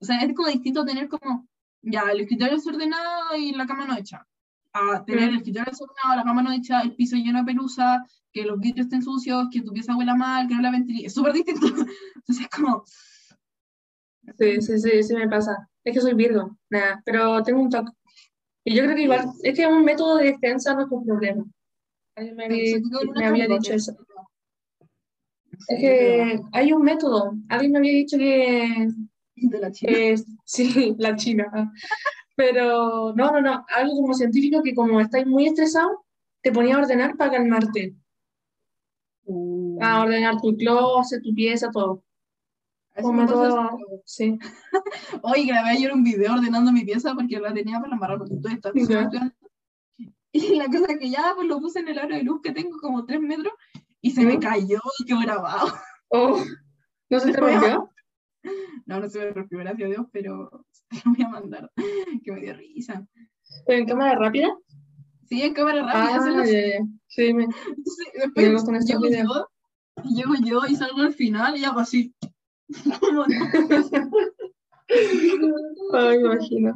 [0.00, 1.46] o sea, es como distinto tener como,
[1.82, 4.26] ya, el escritorio desordenado y la cama no hecha.
[4.74, 8.42] A tener el escritorio desordenado, la cama no hecha, el piso lleno de pelusa, que
[8.42, 11.06] los vidrios estén sucios, que tu pieza huela mal, que no la ventiles.
[11.06, 11.66] Es súper distinto.
[12.16, 12.84] Entonces es como,
[14.38, 15.68] Sí, sí, sí, sí me pasa.
[15.82, 17.92] Es que soy Virgo, nada, pero tengo un toque.
[18.64, 21.44] Y yo creo que igual, es que un método de defensa no es un problema.
[22.16, 23.94] Alguien me había, me dicho eso.
[25.68, 27.34] Es que hay un método.
[27.48, 28.88] Alguien me había dicho que,
[29.34, 29.92] de la chica.
[29.92, 31.72] que sí, la China.
[32.36, 33.64] Pero no, no, no.
[33.74, 36.04] Algo como científico que como estáis muy estresado,
[36.42, 37.94] te ponía a ordenar para calmarte.
[39.26, 42.02] Uh, A ordenar tu closet, tu pieza, todo.
[43.12, 44.02] método, eso.
[44.04, 44.38] sí.
[45.22, 48.72] Hoy grabé ayer un video ordenando mi pieza porque la tenía para embarrar porque estás
[48.74, 48.80] Ya.
[48.82, 49.20] estudiando.
[50.36, 52.50] Y la cosa es que ya pues lo puse en el aro de luz que
[52.50, 53.52] tengo como 3 metros
[54.00, 55.68] y se me cayó y quedó grabado.
[56.08, 56.42] Oh,
[57.08, 57.88] ¿no se te rompió?
[58.84, 61.70] No, no se me rompió, gracias a Dios, pero te lo voy a mandar,
[62.22, 63.06] que me dio risa.
[63.66, 64.56] ¿Pero en cámara rápida?
[65.28, 66.18] Sí, en cámara rápida.
[66.20, 66.44] Ah.
[67.06, 67.46] Sí, me,
[68.14, 69.46] después llego videos.
[69.96, 72.14] yo, y llego yo y salgo al final y hago así.
[73.00, 73.24] Como,
[75.92, 76.74] Ay, me imagino.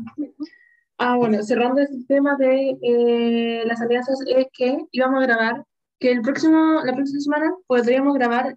[0.99, 5.65] Ah, bueno, cerrando este tema de eh, las alianzas, es que íbamos a grabar,
[5.99, 8.57] que el próximo, la próxima semana podríamos grabar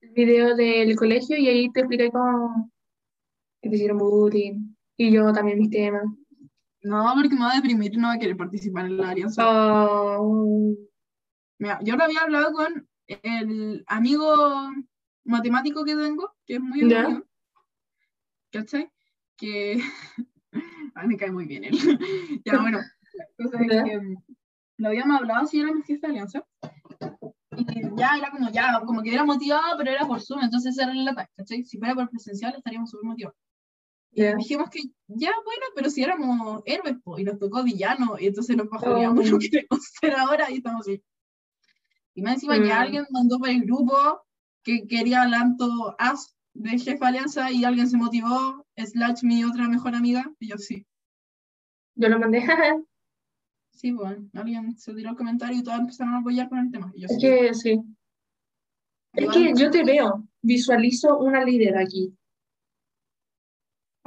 [0.00, 2.70] el video del colegio y ahí te expliqué cómo
[3.62, 6.04] que te hicieron bullying y yo también mis temas.
[6.82, 9.44] No, porque me va a deprimir y no va a querer participar en la alianza.
[9.46, 10.74] Oh,
[11.58, 14.70] Mira, yo ahora había hablado con el amigo
[15.24, 17.24] matemático que tengo, que es muy amigo,
[18.52, 18.90] ¿cachai?
[19.36, 19.80] Que
[20.94, 21.72] a mí me cae muy bien él.
[22.44, 22.78] ya, bueno,
[23.14, 23.84] la cosa es ¿Ya?
[23.84, 24.00] que
[24.78, 26.44] lo habíamos hablado si éramos fiesta de alianza.
[27.56, 30.94] Y ya era como, ya, como que era motivado, pero era por Zoom, entonces era
[30.94, 31.64] la ¿cachai?
[31.64, 33.36] Si fuera por presencial estaríamos súper motivados.
[34.12, 34.34] Y Ya.
[34.36, 38.56] dijimos que ya, bueno, pero si éramos héroes, po, y nos tocó villano, y entonces
[38.56, 39.30] nos bajoneamos Oh.
[39.32, 41.02] lo que queremos ser ahora, y estamos así.
[42.14, 42.72] Y más encima que Mm.
[42.72, 43.94] alguien mandó por el grupo
[44.64, 49.94] que quería Lanto As de Jefe Alianza, y alguien se motivó, slash mi otra mejor
[49.94, 50.84] amiga, y yo sí.
[51.94, 52.38] Yo lo mandé.
[53.70, 56.90] Sí, bueno, alguien se tiró el comentario y todos empezaron a apoyar con el tema.
[56.96, 57.20] Y yo Es sí.
[57.20, 57.80] que sí.
[59.12, 62.12] Es que yo te veo, visualizo una líder aquí.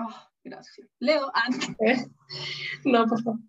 [0.09, 0.87] Ah, gracias.
[0.99, 1.47] Leo, ah,
[2.85, 3.39] No, por favor.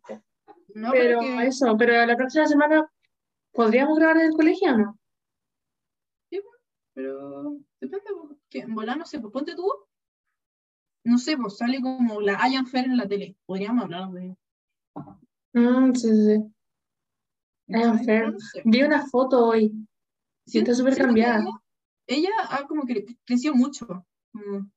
[0.75, 2.91] no, Pero porque- eso, pero la próxima semana,
[3.53, 4.99] ¿podríamos grabar en el colegio o no?
[6.95, 9.67] Pero depende, pues, que en volar, no sé, pues ponte tú.
[11.05, 13.35] No sé, pues sale como la Ian Fair en la tele.
[13.47, 14.37] Podríamos hablar de.
[15.55, 18.05] Mm, sí, sí, sí.
[18.05, 18.33] Fair.
[18.33, 18.63] No sé.
[18.67, 19.73] Vi una foto hoy.
[20.47, 21.39] Sí, súper siento que cambiada.
[21.41, 23.87] Ella, ella ha como que creció mucho.
[24.33, 24.71] como-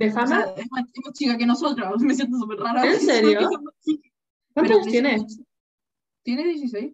[0.00, 0.26] ¿De o fama?
[0.28, 2.00] sea, es más, es más chica que nosotros.
[2.02, 2.84] Me siento súper rara.
[2.90, 3.48] ¿En serio?
[4.54, 5.26] ¿Cuántos años tiene?
[6.22, 6.92] Tiene 16.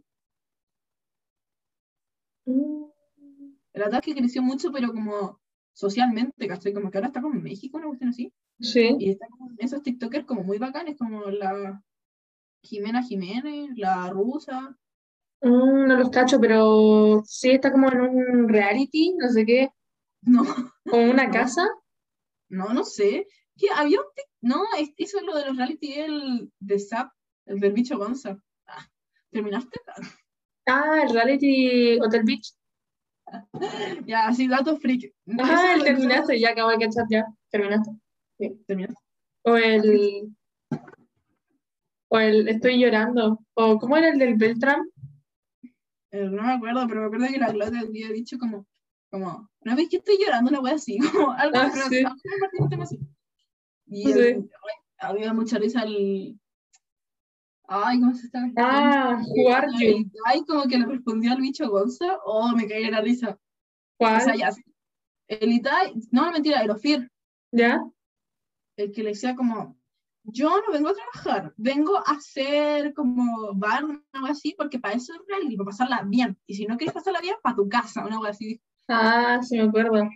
[2.47, 2.85] Mm,
[3.73, 5.41] El ataque creció mucho, pero como
[5.73, 6.73] socialmente, ¿cachai?
[6.73, 8.33] Como que ahora está como en México, una cuestión así.
[8.61, 8.97] Sí.
[8.99, 9.29] Y están
[9.59, 11.83] esos TikTokers como muy bacanes, como la
[12.63, 14.77] Jimena Jiménez, la rusa.
[15.43, 19.69] Mm, no los cacho, pero sí está como en un reality, no sé qué,
[20.23, 20.45] No,
[20.89, 21.33] como una No.
[21.33, 21.69] casa.
[22.49, 23.27] No, no sé.
[23.57, 23.67] ¿Qué?
[23.75, 27.11] Había un tic- No, es- eso es lo de los reality, el de Zap,
[27.47, 28.39] el del bicho Gonza.
[28.67, 28.87] Ah,
[29.31, 29.79] ¿terminaste?
[30.69, 32.53] Ah, el reality Hotel Beach.
[34.07, 35.13] Ya, así, datos freak.
[35.39, 37.91] Ah, el terminaste, ya acabo de cachar, ya, terminaste.
[38.67, 39.01] Terminaste.
[39.43, 40.29] O el,
[42.09, 44.89] o el Estoy llorando, o ¿cómo era el del Beltrán?
[46.13, 48.67] Eh, no me acuerdo, pero me acuerdo que la Claudia había dicho como,
[49.11, 50.99] como, una vez que estoy llorando, una wea así,
[51.29, 52.05] como algo, Ah, sí.
[52.71, 52.99] tema así.
[53.87, 54.11] Y Sí.
[54.19, 56.39] el- ay, había mucha risa el.
[57.69, 58.47] Ay, ¿cómo se está?
[58.57, 60.11] Ah, you?
[60.25, 63.31] Ay, como que le respondió al bicho Gonza, oh, me caí en la risa.
[63.31, 63.39] O
[63.99, 64.23] ¿Cuál?
[64.23, 64.51] sea, ya,
[65.29, 67.11] el Itai, no, mentira, el Ofir,
[67.53, 67.83] ¿Ya?
[68.77, 69.77] el que le decía como,
[70.23, 74.95] yo no vengo a trabajar, vengo a hacer como bar, una algo así, porque para
[74.95, 76.39] eso es real y para pasarla bien.
[76.47, 78.61] Y si no quieres pasarla bien, para tu casa, una algo así.
[78.89, 80.09] Ah, sí me acuerdo.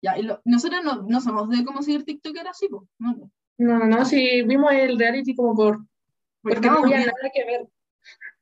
[0.00, 3.30] Ya, y lo- nosotros no, no somos de cómo seguir TikToker así, po, no.
[3.58, 5.76] No, no, no, sí, vimos el reality como por,
[6.42, 7.68] porque, porque no había nada que ver.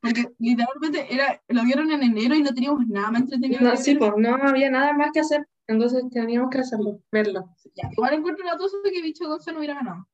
[0.01, 3.61] porque literalmente era, lo vieron en enero y no teníamos nada más entretenido.
[3.61, 7.51] No, sí, pues, no había nada más que hacer, entonces teníamos que hacerlo, verlo.
[7.75, 10.07] Ya, igual encuentro la cosa de que Bicho Gonzalo hubiera ganado.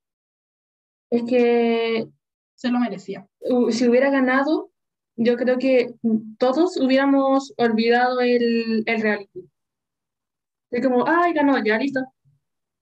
[1.10, 2.08] Es que
[2.54, 3.28] Se lo merecía.
[3.40, 4.70] uh, si hubiera ganado,
[5.16, 5.94] yo creo que
[6.38, 9.48] todos hubiéramos olvidado el, el reality.
[10.70, 12.00] Es como, ay, ganó, ya listo.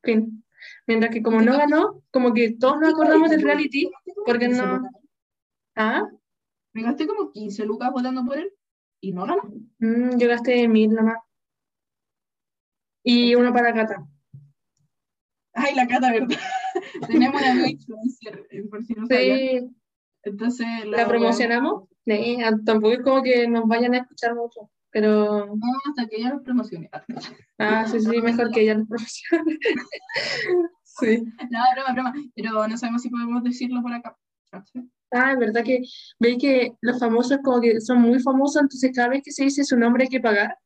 [0.03, 0.45] Fin.
[0.87, 3.91] Mientras que como no ganó, como que todos nos acordamos del reality,
[4.27, 4.59] porque no.
[4.59, 5.03] como 15 lucas.
[5.77, 6.09] Ah,
[6.73, 8.53] Me gasté como 15 lucas votando por él
[9.01, 9.43] y no ganó.
[9.79, 11.19] mm, yo gasté mil nomás.
[13.03, 14.07] Y uno para Cata.
[15.53, 16.37] Ay, la cata, ¿verdad?
[17.09, 19.07] Tenemos una influencer, eh, por si no.
[19.07, 19.61] Sí,
[20.25, 21.85] Entonces, la promocionamos.
[22.05, 26.17] Sí, ah, tampoco es como que nos vayan a escuchar mucho, pero No, hasta que
[26.17, 26.91] ella nos promocione.
[27.59, 29.59] ah, sí, sí, mejor que ella nos promocione.
[30.97, 31.25] Sí.
[31.51, 32.15] No, broma, broma.
[32.37, 34.17] Pero no sabemos si podemos decirlo por acá.
[35.11, 35.83] Ah, es verdad que
[36.21, 39.65] veis que los famosos como que son muy famosos, entonces cada vez que se dice
[39.65, 40.57] su nombre hay que pagar.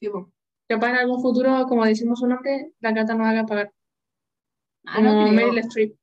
[0.00, 0.32] Sí, po.
[0.68, 3.72] Capaz en algún futuro, como decimos su nombre, la Cata nos haga pagar.
[4.84, 5.32] Ah, no Como creo.
[5.34, 5.99] Meryl Streep.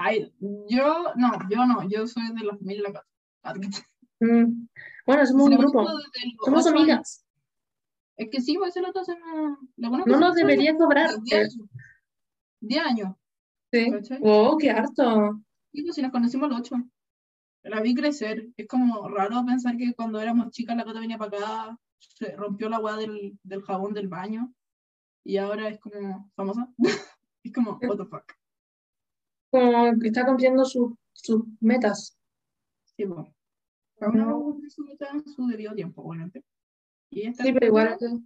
[0.00, 3.06] Ay, yo no, yo no, yo soy de la familia La Cata.
[3.42, 3.54] Ah,
[4.20, 4.66] Mm.
[5.06, 5.86] Bueno, somos un la grupo,
[6.44, 6.80] somos años.
[6.80, 7.24] amigas.
[8.16, 11.10] Es que sí, pues ese otro se no, la nos debería cobrar.
[11.22, 11.70] 10 años.
[12.60, 13.14] 10 años.
[13.72, 13.90] Sí.
[13.92, 14.18] ¿cachai?
[14.22, 15.40] Oh, qué harto.
[15.72, 16.74] Y pues si nos conocimos los 8.
[17.62, 18.48] La vi crecer.
[18.56, 22.68] Es como raro pensar que cuando éramos chicas la Cata venía para acá, se rompió
[22.68, 24.52] la weá del, del jabón del baño
[25.24, 26.68] y ahora es como famosa.
[27.44, 28.32] es como, what the fuck.
[29.50, 32.16] Como que está cumpliendo su- sus metas.
[32.96, 33.26] Sí, pues.
[33.98, 36.44] Cada uno cumple su meta en su debido tiempo, obviamente.
[37.10, 38.20] Y esta Sí, pero igual es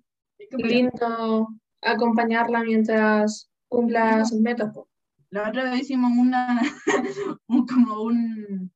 [0.52, 1.48] lindo
[1.80, 4.74] acompañarla mientras cumpla sus metas.
[5.30, 6.60] La otra vez hicimos una,
[7.48, 8.70] un- como un,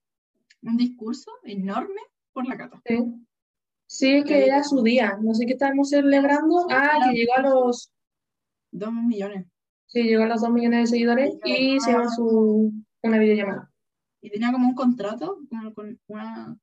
[0.63, 2.01] un discurso enorme
[2.33, 2.81] por la Cata.
[2.87, 2.99] Sí.
[3.89, 5.19] Sí, es que era su día.
[5.21, 6.67] No sé qué estábamos celebrando.
[6.71, 7.93] Ah, que llegó a los,
[8.73, 9.47] Dos millones.
[9.87, 12.73] Sí, llegó a los dos millones de seguidores y hicimos su,
[13.03, 13.71] una videollamada.
[14.21, 16.57] y tenía como un contrato como con una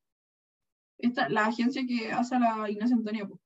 [0.98, 3.26] esta, la agencia que hace a la Ignacia Antonia.
[3.26, 3.40] po.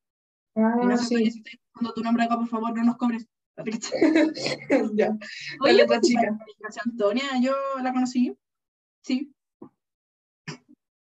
[0.54, 1.30] Ah, Ignacia Antonia, sí.
[1.30, 3.26] si estás escuchando tu nombre acá, por favor, no nos cobres.
[4.94, 5.16] Ya.
[5.62, 6.38] Oye, pues, chica.
[6.56, 8.36] Ignacia Antonia, yo la conocí.
[9.02, 9.32] Sí.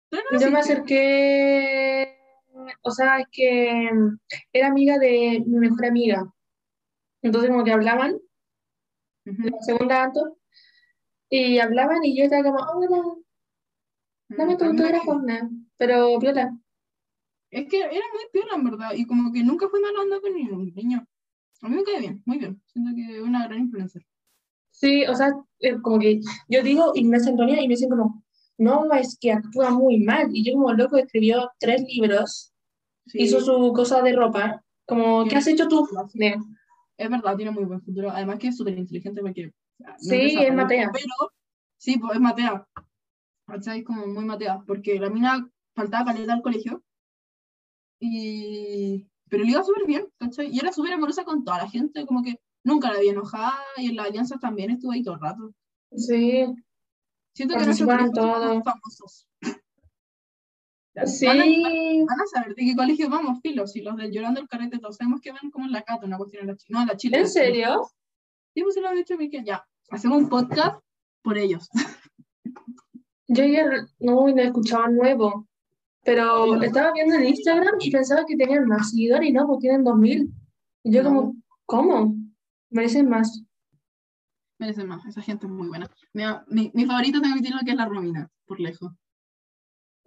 [0.09, 2.19] ¿Tú la Yo me acerqué,
[2.83, 3.89] o sea, es que
[4.53, 6.33] era amiga de mi mejor amiga.
[7.23, 8.19] Entonces como que hablaban,
[9.31, 9.43] Ujú.
[9.49, 10.37] la segunda Anto,
[11.29, 13.15] y hablaban y yo estaba como, hola,
[14.29, 15.49] dame Mm, tu autógrafo, cae- nah.
[15.77, 16.57] Pero viola.
[17.51, 20.35] Es que era muy piola, en verdad, y como que nunca fui mala onda con
[20.35, 21.07] ningún niño.
[21.63, 22.61] A mí me cae bien, muy bien.
[22.67, 24.07] Siento que es una gran influencer.
[24.71, 28.23] Sí, o sea, eh, como que yo digo Ignacia Antonia y me dicen como,
[28.57, 30.29] no, es que actúa muy mal.
[30.33, 32.53] Y yo como loco escribió tres libros,
[33.07, 35.89] Sí, hizo su cosa de ropa, como, ¿qué has hecho tú?
[36.15, 36.37] Ne.
[37.01, 38.11] Es verdad, tiene muy buen futuro.
[38.11, 39.53] Además que es súper inteligente porque...
[39.79, 40.91] no Sí, es Matea.
[40.93, 41.33] Pero,
[41.79, 42.67] sí, pues es Matea.
[43.47, 43.83] ¿Cachai?
[43.83, 44.63] Como muy Matea.
[44.67, 46.83] Porque la mina faltaba caleta al colegio.
[48.01, 49.07] Y...
[49.29, 50.49] Pero le iba súper bien, ¿cachai?
[50.53, 53.91] Y era súper amorosa con toda la gente, como que nunca la había enojada y
[53.91, 55.55] en las alianzas también estuvo ahí todo el rato.
[55.93, 56.47] Sí,
[57.33, 58.65] Siento que colegios son todos.
[58.65, 59.29] famosos.
[61.07, 61.27] Sí.
[61.27, 63.67] Van a, van a saber de qué colegio vamos, filo.
[63.67, 66.17] Si los del Llorando el Carrete, todos sabemos que van como en la Cata, una
[66.19, 66.75] cuestión en la Chile.
[66.75, 67.19] No, en la Chile.
[67.19, 67.83] ¿En serio?
[68.55, 69.65] Sí, pues se lo he dicho Miquel, ya.
[69.91, 70.83] Hacemos un podcast
[71.23, 71.69] por ellos.
[73.29, 75.47] Yo ayer no, no escuchaba nuevo,
[76.03, 79.85] pero estaba viendo en Instagram y pensaba que tenían más seguidores y no, pues tienen
[79.85, 80.33] 2000.
[80.83, 81.09] Y yo No.
[81.11, 81.37] como,
[81.67, 82.15] ¿cómo?
[82.71, 83.43] Merecen más.
[84.59, 85.89] Merecen más, esa gente es muy buena.
[86.13, 88.93] Mira, mi, mi favorita tengo que decirlo que es la Romina, por lejos.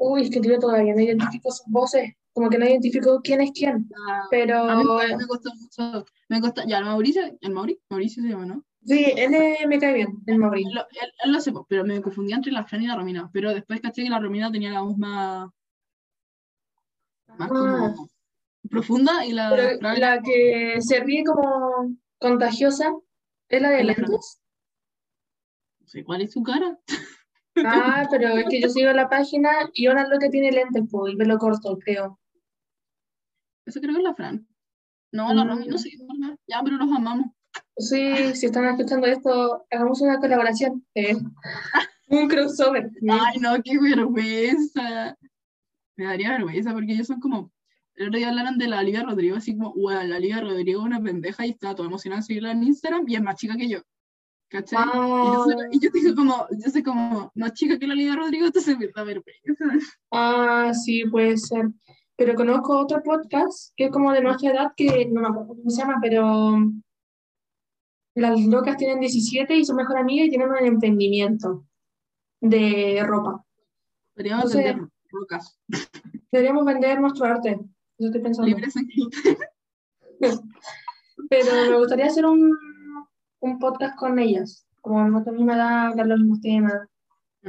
[0.06, 3.51] Uy, es que yo todavía no identifico sus voces, como que no identifico quién es
[3.54, 4.84] quién, Ah, pero A mí
[5.18, 6.06] me costó mucho.
[6.28, 8.66] Me costó, ya, el Mauricio, el Mauri, Mauricio se llama, ¿no?
[8.86, 9.30] sí, él
[9.70, 10.64] me cae bien, el Mauri.
[10.64, 13.30] Él, lo- él- él lo sé, pero me confundía entre la Fran y la Romina.
[13.32, 15.49] Pero después caché que la Romina tenía la voz más,
[17.38, 17.93] más Ah.
[17.93, 18.10] como
[18.70, 22.91] profunda y la Pero la que se ríe como contagiosa
[23.47, 24.41] es la de lentes.
[25.80, 26.78] no sé cuál es su cara.
[27.66, 31.18] Ah, pero es que yo sigo la página y una loca tiene lentes, pues, y
[31.18, 32.20] pelo corto, creo.
[33.66, 34.47] Eso creo que es la Fran.
[35.12, 35.47] No, la Mm.
[35.49, 36.38] Romy, no sé, en verdad.
[36.47, 37.28] Ya, pero los amamos.
[37.78, 40.86] Sí, si están escuchando esto, hagamos una colaboración.
[40.95, 41.16] eh,
[42.08, 42.89] un crossover.
[43.10, 45.16] Ay, no, qué vergüenza.
[45.95, 47.51] Me daría vergüenza porque ellos son como.
[47.95, 50.86] El otro día hablaron de la Olivia Rodrigo, así como, bueno, la Olivia Rodrigo es
[50.88, 53.82] una pendeja y está todo emocionada seguirla en Instagram y es más chica que yo.
[54.54, 54.84] ¿Cachai?
[54.84, 58.16] Y yo, soy- Ah, y yo como, yo soy como más chica que la Olivia
[58.16, 59.66] Rodrigo, entonces me da vergüenza.
[60.12, 61.70] ah, sí, puede ser.
[62.16, 65.70] Pero conozco otro podcast que es como de nuestra edad, que no me acuerdo cómo
[65.72, 66.60] se llama, pero
[68.16, 71.66] las locas tienen 17 y son mejor amigas y tienen un emprendimiento
[72.39, 73.43] de ropa.
[74.14, 75.60] Podríamos Entonces- vender rocas
[76.32, 77.60] Deberíamos vender nuestro arte.
[77.97, 78.56] Eso estoy pensando.
[81.30, 82.51] Pero me gustaría hacer un,
[83.43, 86.73] un podcast con ellas, como a nuestra misma edad, hablar los mismos temas.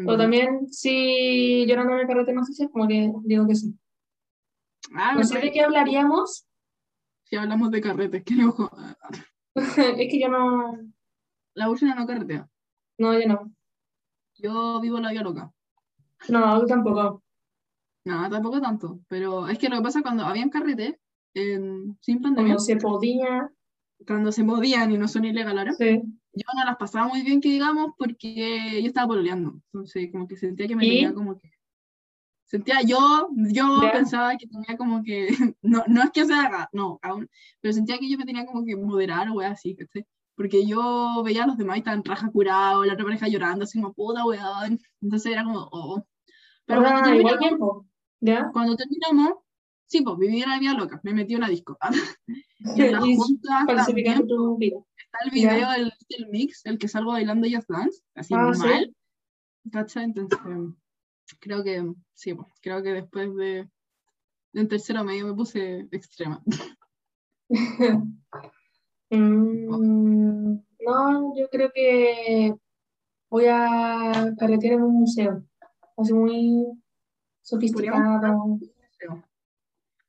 [0.07, 3.72] O también, si llorando en el carrete noticias, como que digo que sí.
[4.95, 6.47] Ah, No sé de qué hablaríamos,
[7.24, 8.70] Si hablamos de carretes, que ojo.
[9.55, 10.78] es que yo no,
[11.55, 12.49] La última no carretea.
[12.99, 13.53] no, yo no.
[14.36, 15.53] Yo vivo la vida loca.
[16.28, 17.22] No, yo tampoco.
[18.05, 18.99] No, tampoco tanto.
[19.09, 20.97] Pero es que lo que pasa cuando habían carretes,
[21.34, 23.49] en- sin pandemia, Como se podía,
[24.07, 26.03] cuando se podían y no son ilegales ahora, sí.
[26.32, 29.55] yo no las pasaba muy bien, que digamos, porque yo estaba pololeando.
[29.72, 31.51] Entonces, como que sentía que me tenía como que.
[32.47, 35.28] Sentía yo, yo pensaba que tenía como que.
[35.62, 37.28] No, no es que se haga, no, aún.
[37.61, 40.07] Pero sentía que yo me tenía como que moderar o así, ¿cachai?
[40.36, 43.80] Porque yo veía a los demás y estaban raja curados, la otra pareja llorando, así
[43.80, 44.78] como puta weón.
[45.01, 46.05] Entonces era como, oh.
[46.66, 47.86] Pero cuando Ah, terminamos,
[48.20, 48.51] ¿ya?
[48.53, 49.43] cuando terminamos,
[49.87, 51.78] sí, pues viví la vida loca, me metí a una disco.
[52.76, 54.78] Y en también tu vida.
[54.97, 58.61] está el video, el, el mix, el que salgo bailando Just Dance, así Ah, ¿sí?
[58.61, 58.97] mal.
[59.70, 60.05] ¿Cachai?
[60.05, 60.39] Entonces,
[61.41, 63.68] creo que, sí, pues, creo que después de,
[64.55, 66.43] en tercero medio me puse extrema.
[69.11, 72.55] Mm, no, yo creo que
[73.30, 75.45] voy a carretear en un museo,
[75.97, 76.66] así muy
[77.43, 78.20] sofisticado.
[78.20, 78.61] Podríamos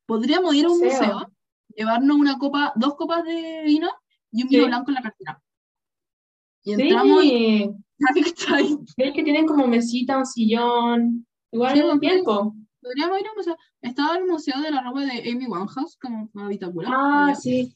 [0.08, 1.00] ir a un Museo.
[1.00, 1.32] museo,
[1.76, 3.90] llevarnos una copa, dos copas de vino
[4.32, 4.56] y un Sí.
[4.56, 5.42] vino blanco en la cartera.
[6.64, 7.70] Y entramos y
[8.14, 8.78] Sí, ¿cachai?
[8.98, 12.54] ves que tienen como mesita, un sillón, igual es un tiempo.
[12.82, 13.58] Podríamos ir a un museo.
[13.82, 17.76] Estaba el museo de la ropa de Amy Winehouse, como una Vitacura, Ah, allá, sí,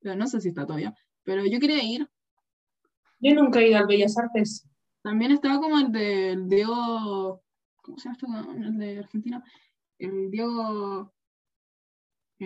[0.00, 0.92] pero no sé si está todavía.
[1.22, 2.08] Pero yo quería ir.
[3.20, 4.68] yo nunca he ido al Bellas Artes.
[5.02, 7.42] También estaba como el del Diego,
[7.80, 8.64] ¿cómo se llama weón?
[8.64, 9.42] El de Argentina.
[9.98, 11.13] El Diego,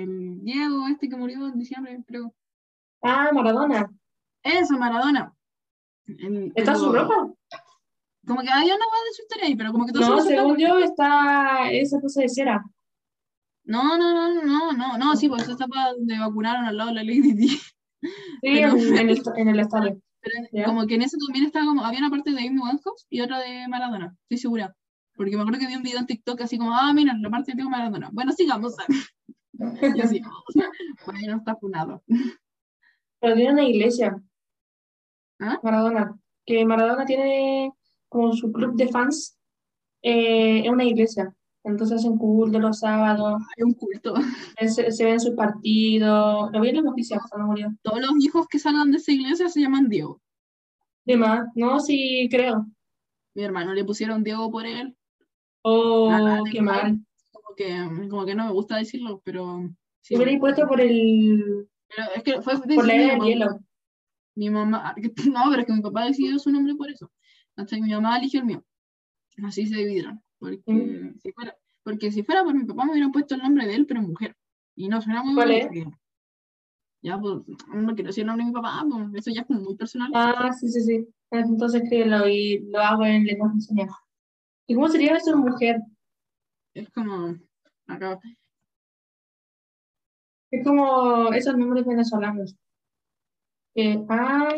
[0.02, 2.34] el Diego este que murió en diciembre, creo.
[3.02, 3.90] Ah, Maradona,
[4.42, 5.32] Eso, Maradona.
[6.06, 7.32] El- ¿está el- su ropa?
[8.26, 10.48] Como que había una hueá de su historia ahí, pero como que todo No, según
[10.56, 10.58] soltaba.
[10.58, 12.62] yo está esa cosa de cera.
[13.64, 16.88] No, no, no, no, no, no, sí, pues eso está para donde vacunaron al lado
[16.90, 17.48] de la Lady Di.
[17.48, 17.60] Sí,
[18.42, 20.00] Pero- en, el, en el estadio.
[20.52, 23.20] Pero como que en ese también estaba como, había una parte de Amy Winehouse y
[23.20, 24.74] otra de Maradona, estoy segura.
[25.14, 27.52] Porque me acuerdo que vi un video en TikTok así como, ah, mira, la parte
[27.54, 28.10] de Maradona.
[28.12, 28.74] Bueno, sigamos.
[29.96, 30.22] Y así,
[31.06, 32.02] bueno, está funado.
[33.20, 34.16] Pero tiene una iglesia,
[35.40, 35.58] ¿Ah?
[35.62, 37.72] Maradona, que Maradona tiene
[38.08, 39.36] como su club de fans,
[40.02, 41.34] eh, es una iglesia.
[41.64, 44.14] Entonces hacen culto los sábados, Hay un culto.
[44.68, 46.50] se, se ven sus partidos.
[46.52, 47.68] Lo vi en las noticias cuando murió.
[47.82, 50.20] Todos los hijos que salgan de esa iglesia se llaman Diego.
[51.04, 51.48] ¿De más?
[51.54, 52.66] No, sí, creo.
[53.34, 54.96] Mi hermano le pusieron Diego por él.
[55.62, 56.82] Oh, Nada, de qué mal.
[56.82, 57.06] mal.
[57.58, 59.68] Como que, como que no me gusta decirlo, pero
[60.00, 60.16] sí.
[60.16, 63.58] Hubiera puesto por el, Pero es que fue por del hielo.
[64.36, 64.94] Mi mamá,
[65.32, 67.10] no, pero es que mi papá decidió su nombre por eso.
[67.68, 68.64] Que mi mamá eligió el mío.
[69.44, 70.22] Así se dividieron.
[70.38, 71.18] Porque, Mm.
[71.18, 73.86] si fuera, porque si fuera por mi papá me hubieran puesto el nombre de él,
[73.86, 74.36] pero mujer.
[74.76, 75.72] Y no suena muy ¿Cuál bonito, es?
[75.72, 75.90] que-
[77.02, 77.34] Ya, pues,
[77.74, 80.10] no quiero decir el nombre de mi papá, pues eso ya es como muy personal.
[80.14, 81.08] Ah, sí, sí, sí.
[81.32, 83.94] Entonces escríbelo y lo hago en lenguaje enseñado.
[84.68, 85.80] ¿Y cómo sería eso mujer?
[86.74, 87.34] Es como,
[87.88, 88.20] acá,
[90.50, 92.56] Es como esos nombres venezolanos.
[93.74, 94.48] Que, ah,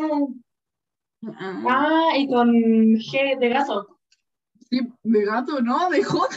[1.25, 3.99] ah, ah, y con G de gato.
[4.69, 5.89] sí, de gato, ¿no?
[5.89, 6.35] De J.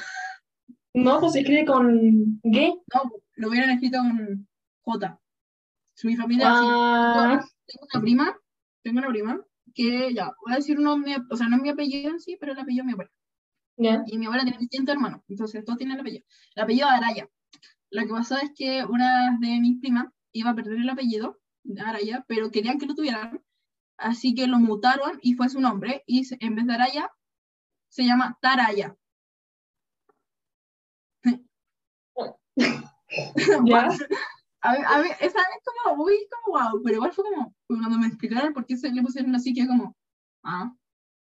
[0.94, 2.82] No, pues se escribe con G.
[2.94, 4.48] No, lo hubieran escrito con
[4.82, 5.20] J.
[6.02, 6.66] Mi familia, sí.
[6.68, 8.36] Ah, tengo una prima,
[8.82, 9.40] tengo una prima,
[9.74, 12.36] que ya, voy a decir uno, mi- o sea, no es mi apellido en sí,
[12.38, 13.10] pero el apellido de mi abuela.
[13.76, 16.24] Y mi abuela tiene distintos hermanos, entonces todos tienen el apellido.
[16.54, 17.28] El apellido de Araya.
[17.90, 21.80] Lo que pasó es que una de mis primas iba a perder el apellido de
[21.82, 23.42] Araya, pero querían que lo tuvieran,
[23.98, 27.10] así que lo mutaron y fue su nombre, y en vez de Araya,
[27.88, 28.96] se llama Taraya.
[33.64, 33.88] Ya.
[34.66, 37.98] A ver, a ver, esa es como muy como wow, pero igual fue como, cuando
[37.98, 39.94] me explicaron por qué se le pusieron así, que como,
[40.42, 40.72] ah,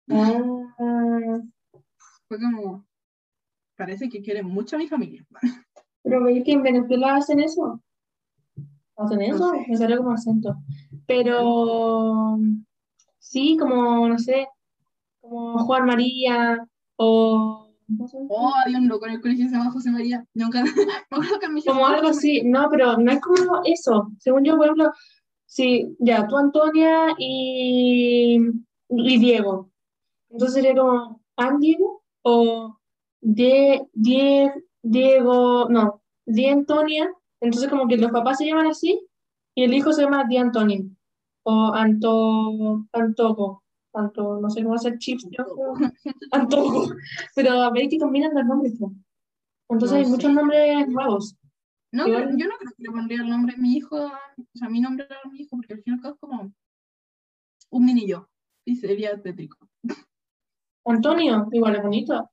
[0.09, 1.39] Ah,
[2.27, 2.85] fue como,
[3.77, 5.25] parece que quieren mucho a mi familia.
[6.03, 7.81] pero veis que en Venezuela hacen eso.
[8.97, 9.51] ¿Hacen eso?
[9.51, 9.65] sé.
[9.69, 10.55] Me salió como acento.
[11.05, 12.37] Pero
[13.19, 14.47] sí, como, no sé,
[15.21, 16.67] como Juan María
[16.97, 17.63] o.
[18.29, 20.25] Oh, había un loco en el colegio que se llama José María.
[20.33, 20.61] Nunca,
[21.51, 22.41] me como algo así.
[22.43, 24.11] No, pero no es como eso.
[24.19, 24.91] Según yo, por ejemplo,
[25.45, 28.39] sí, ya, tú Antonia y,
[28.89, 29.71] y Diego.
[30.29, 31.77] Entonces sería como Andy
[32.29, 32.77] o
[33.21, 34.51] Die, Die,
[34.81, 37.09] Diego, no, Di Antonia.
[37.39, 38.99] Entonces como que los papás se llaman así
[39.55, 40.83] y el hijo se llama Di Antonio
[41.43, 43.63] o Anto, Antoco.
[43.93, 45.25] Anto, no sé cómo hacer chips.
[46.31, 46.89] Antoco.
[47.35, 48.73] Pero veis que combinan los nombres.
[49.69, 51.35] Entonces No hay muchos nombres nuevos.
[51.93, 54.81] No, yo no creo que le pondría el nombre a mi hijo, o sea, mi
[54.81, 56.51] nombre a mi hijo, porque al final es como
[57.69, 58.27] un mini yo.
[58.65, 59.66] Y sería tétrico.
[60.91, 62.29] Antonio, igual es bonito.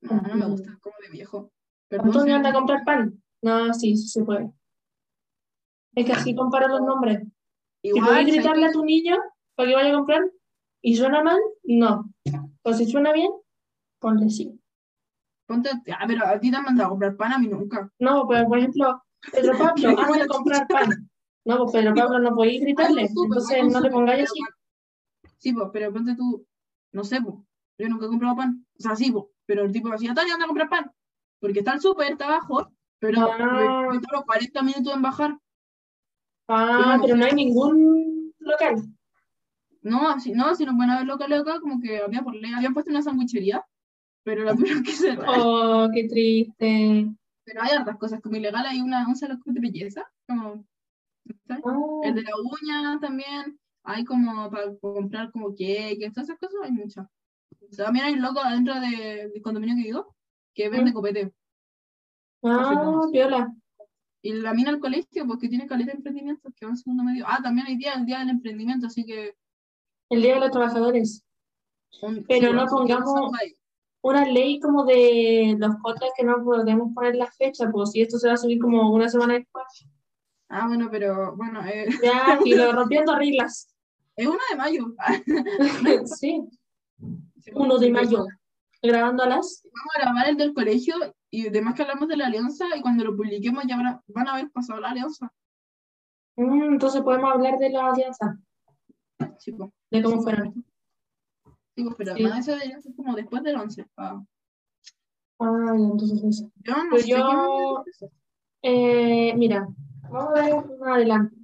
[0.00, 1.50] No, no me gusta, como de viejo.
[1.88, 3.22] Perdón, Antonio anda a comprar pan.
[3.42, 4.50] No, sí, sí se puede.
[5.94, 7.22] Es que así comparo los nombres.
[7.82, 9.16] Si Igual, ¿sabes gritarle a tu niño
[9.54, 10.22] para que vaya a comprar
[10.82, 12.12] y suena mal, no.
[12.62, 13.30] O si suena bien,
[13.98, 14.60] ponle sí.
[15.46, 17.90] Ponte, ah, pero a ti te han mandado a comprar pan, a mí nunca.
[17.98, 21.10] No, pues por ejemplo, Pedro Pablo, Pero anda a comprar pan.
[21.44, 25.34] No, pues Pedro Pablo no podéis gritarle, entonces no le pongáis pero así.
[25.38, 26.46] Sí, pues, pero ponte tú,
[26.92, 27.34] no sé, pues,
[27.78, 28.66] yo nunca he comprado pan.
[28.78, 30.90] O sea, sí, pues, pero el tipo decía, Tania, anda a comprar pan.
[31.40, 33.86] Porque está el súper, está abajo, pero Ah.
[33.90, 35.38] me, me tardó 40 minutos en bajar.
[36.48, 38.82] Ah, no pero no hay ningún local.
[39.82, 42.74] No, si, no, si van a ver locales acá, como que había por ley, habían
[42.74, 43.64] puesto una sandwichería,
[44.24, 45.28] pero la tuvieron que cerrar.
[45.38, 47.06] Oh, qué triste.
[47.44, 50.64] Pero hay hartas cosas como ilegales, hay una, un salón de belleza, como,
[51.46, 51.62] ¿sabes?
[51.64, 53.58] Oh, El de la uña también,
[53.90, 57.06] hay como para comprar como cake, todas esas cosas, hay muchas.
[57.76, 60.14] También hay locos adentro de- del condominio que vivo
[60.54, 60.94] que venden Mm.
[60.94, 61.32] copete.
[62.44, 63.52] ah, piola.
[64.22, 67.24] Y la mina al colegio, porque tiene caleta de emprendimientos que va en segundo medio.
[67.26, 69.34] Ah, también hay día, el día del emprendimiento, así que.
[70.10, 71.24] El Día de los Trabajadores.
[72.02, 73.30] un- Pero sí, no pongamos-.
[74.02, 78.18] Una ley como de los podcasts que no podemos poner la fecha, pues si esto
[78.18, 79.64] se va a subir como una semana después.
[80.48, 83.74] Ah, bueno, pero bueno, eh, Ya, y lo rompiendo reglas.
[84.18, 84.94] Es una de mayo.
[86.06, 86.44] Sí,
[87.54, 88.26] 1 de mayo.
[88.82, 89.62] Grabando a las.
[89.64, 90.94] Vamos a grabar el del colegio
[91.30, 94.28] y además que hablamos de la alianza y cuando lo publiquemos ya van a, van
[94.28, 95.32] a haber pasado la alianza.
[96.36, 98.38] Mm, entonces podemos hablar de la alianza,
[99.38, 99.70] Sí, pues.
[99.90, 100.64] de cómo fueron.
[101.76, 102.24] Sí, pues, pero Sí.
[102.24, 103.86] eso debería ser como después del 11.
[103.96, 104.22] ah.
[105.40, 106.50] Ah, entonces eso.
[106.64, 107.84] Yo no Pero sé yo-.
[108.62, 109.68] Eh, mira,
[110.10, 111.36] vamos a ver más adelante.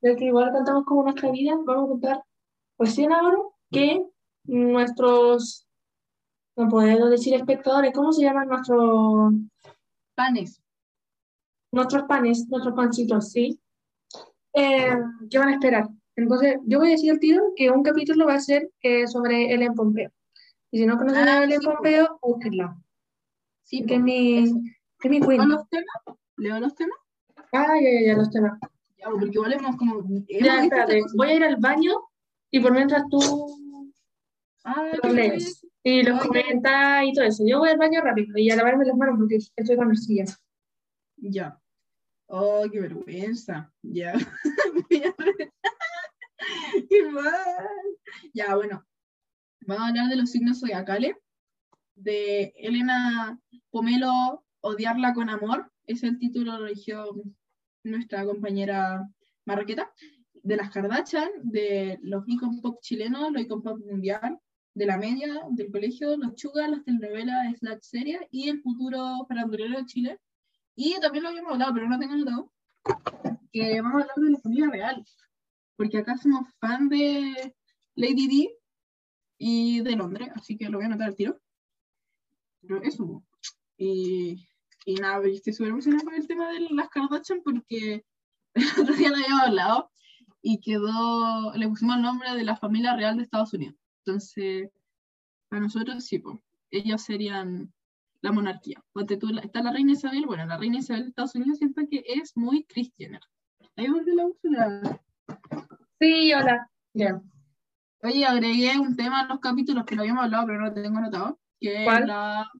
[0.00, 2.22] Ya que igual contamos como nuestra vida, vamos a contar
[2.78, 3.38] recién ahora
[3.70, 4.00] que
[4.44, 5.66] nuestros,
[6.56, 9.32] no puedo decir espectadores, ¿cómo se llaman nuestros,
[10.14, 10.60] Panes.
[11.72, 13.60] nuestros panes, nuestros pancitos, sí?
[14.54, 14.96] Eh,
[15.30, 15.88] ¿qué van a esperar?
[16.16, 19.52] Entonces, yo voy a decir al tiro que un capítulo va a ser eh, sobre
[19.52, 20.10] Ellen Pompeo.
[20.70, 21.76] Y si no conocen Ah, a Ellen sí, pues.
[21.76, 22.76] Pompeo, búsquenla,
[23.64, 24.02] Sí, que es pues.
[24.02, 24.52] mi, es
[25.10, 25.48] mi ¿Leo queen.
[25.48, 26.18] los temas?
[26.36, 26.98] ¿Leo los temas?
[27.52, 28.58] Ah, ya, ya, ya, los temas.
[28.98, 30.00] Ya, porque igual hemos como.
[30.00, 31.94] hemos Ya, espérate, voy a ir al baño
[32.50, 33.18] y por mientras tú
[34.64, 37.42] Ah, los lees y los comentas y todo eso.
[37.46, 40.38] Yo voy al baño rápido y a lavarme las manos porque estoy con arcillas.
[41.16, 41.58] Ya.
[42.26, 43.72] Oh, qué vergüenza.
[43.82, 44.12] Ya.
[46.90, 47.68] qué mal.
[48.34, 48.84] Ya, bueno.
[49.60, 51.16] Vamos a hablar de los signos zodiacales,
[51.94, 53.38] de Elena
[53.70, 57.14] Pomelo, Odiarla con amor, es el título que eligió
[57.84, 59.08] nuestra compañera
[59.44, 59.92] Marraqueta,
[60.42, 64.38] de las Kardashian, de los icon pop chilenos, los icon pop mundial,
[64.74, 69.78] de la media, del colegio, los chugas, las telenovelas, slash series y el futuro farandulero
[69.78, 70.20] de Chile.
[70.76, 72.52] Y también lo habíamos hablado, pero no tengo notado,
[73.52, 75.04] que vamos a hablar de la familia real,
[75.76, 77.54] porque acá somos fan de
[77.96, 78.56] Lady D
[79.38, 81.40] y de Londres, así que lo voy a anotar al tiro.
[82.60, 83.24] Pero eso.
[83.76, 84.46] Y,
[84.88, 88.06] y nada, estoy súper emocionada con el tema de las Kardashian porque
[88.54, 89.90] el otro día lo habíamos hablado
[90.40, 93.76] y quedó, le pusimos el nombre de la familia real de Estados Unidos.
[94.06, 94.70] Entonces,
[95.50, 96.38] para nosotros sí, pues,
[96.70, 97.70] ellos serían
[98.22, 98.82] la monarquía.
[99.20, 102.34] Tú, está la reina Isabel, bueno, la reina Isabel de Estados Unidos siento que es
[102.34, 103.20] muy Kris Jenner.
[103.76, 105.00] Ahí volvió la Úrsula.
[106.00, 106.70] Sí, hola.
[106.94, 107.20] Ya.
[108.02, 110.96] Oye, agregué un tema en los capítulos que lo habíamos hablado, pero no lo tengo
[110.96, 112.04] anotado, que ¿Cuál?
[112.04, 112.50] es la,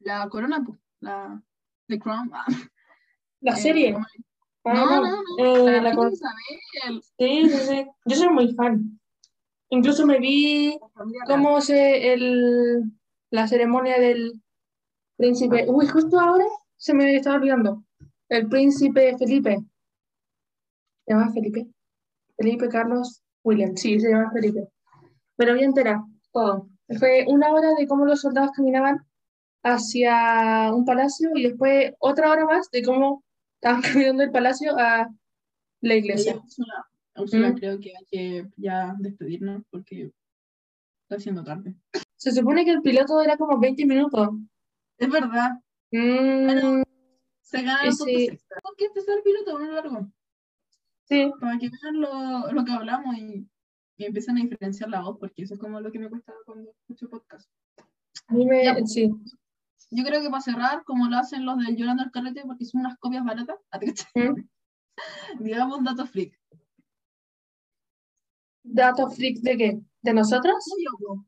[0.00, 1.42] la corona, pues, la
[1.88, 2.30] The Crown.
[2.34, 2.44] ah,
[3.40, 3.92] La eh, serie.
[3.92, 4.06] ¿cómo-
[4.68, 7.02] Ah, No, no, no, eh, la la reina con- Isabel.
[7.18, 7.86] Sí, sí, sí.
[8.06, 8.98] Yo soy muy fan.
[9.70, 10.76] Incluso me vi
[11.28, 12.82] cómo se el,
[13.30, 14.32] la ceremonia del
[15.16, 15.66] príncipe.
[15.68, 16.44] Uy, justo ahora
[16.76, 17.84] se me estaba olvidando.
[18.28, 19.58] El príncipe Felipe.
[21.06, 21.68] ¿Se llama Felipe?
[22.36, 23.76] Felipe Carlos William.
[23.76, 24.66] Sí, se llama Felipe.
[25.36, 26.68] Pero bien entera, todo.
[26.98, 29.05] Fue una hora de cómo los soldados caminaban
[29.66, 33.22] hacia un palacio y después otra hora más de cómo
[33.54, 35.08] estaban caminando del palacio a
[35.80, 36.36] la iglesia.
[37.16, 37.54] Úrsula, ¿Mm?
[37.54, 40.10] creo que hay que ya despedirnos porque
[41.02, 41.74] está haciendo tarde.
[42.16, 44.28] Se supone que el piloto era como 20 minutos.
[44.98, 45.52] Es verdad,
[45.92, 46.82] Mm,
[47.40, 48.26] se gana el sí.
[48.26, 50.10] Tengo que empezar el piloto uno largo,
[51.04, 53.46] sí, para que vean lo, lo que hablamos y,
[53.96, 56.70] y empiecen a diferenciar la voz, porque eso es como lo que me cuesta cuando
[56.72, 57.48] escucho podcast.
[58.26, 58.76] a mí me, Ya.
[58.84, 59.10] sí.
[59.90, 62.80] Yo creo que para cerrar, como lo hacen los del Llorando al Carrete, porque son
[62.80, 63.56] unas copias baratas.
[64.14, 64.34] ¿Mm?
[65.40, 66.38] digamos datos freak.
[68.62, 69.80] ¿Datos freak de qué?
[70.02, 70.56] ¿De nosotros?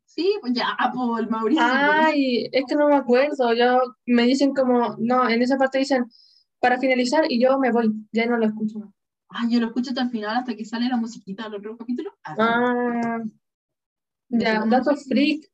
[0.05, 1.65] Sí, pues ya, por el Mauricio.
[1.65, 3.55] Ay, es que no me acuerdo.
[3.55, 6.07] Yo me dicen como, no, en esa parte dicen
[6.61, 8.91] para finalizar y yo me voy, ya no lo escucho más.
[9.29, 12.13] Ay, yo lo escucho hasta el final, hasta que sale la musiquita del otro capítulo.
[12.25, 13.19] Ah, Ah,
[14.29, 14.67] ya, Eso.
[14.67, 15.51] datos freak.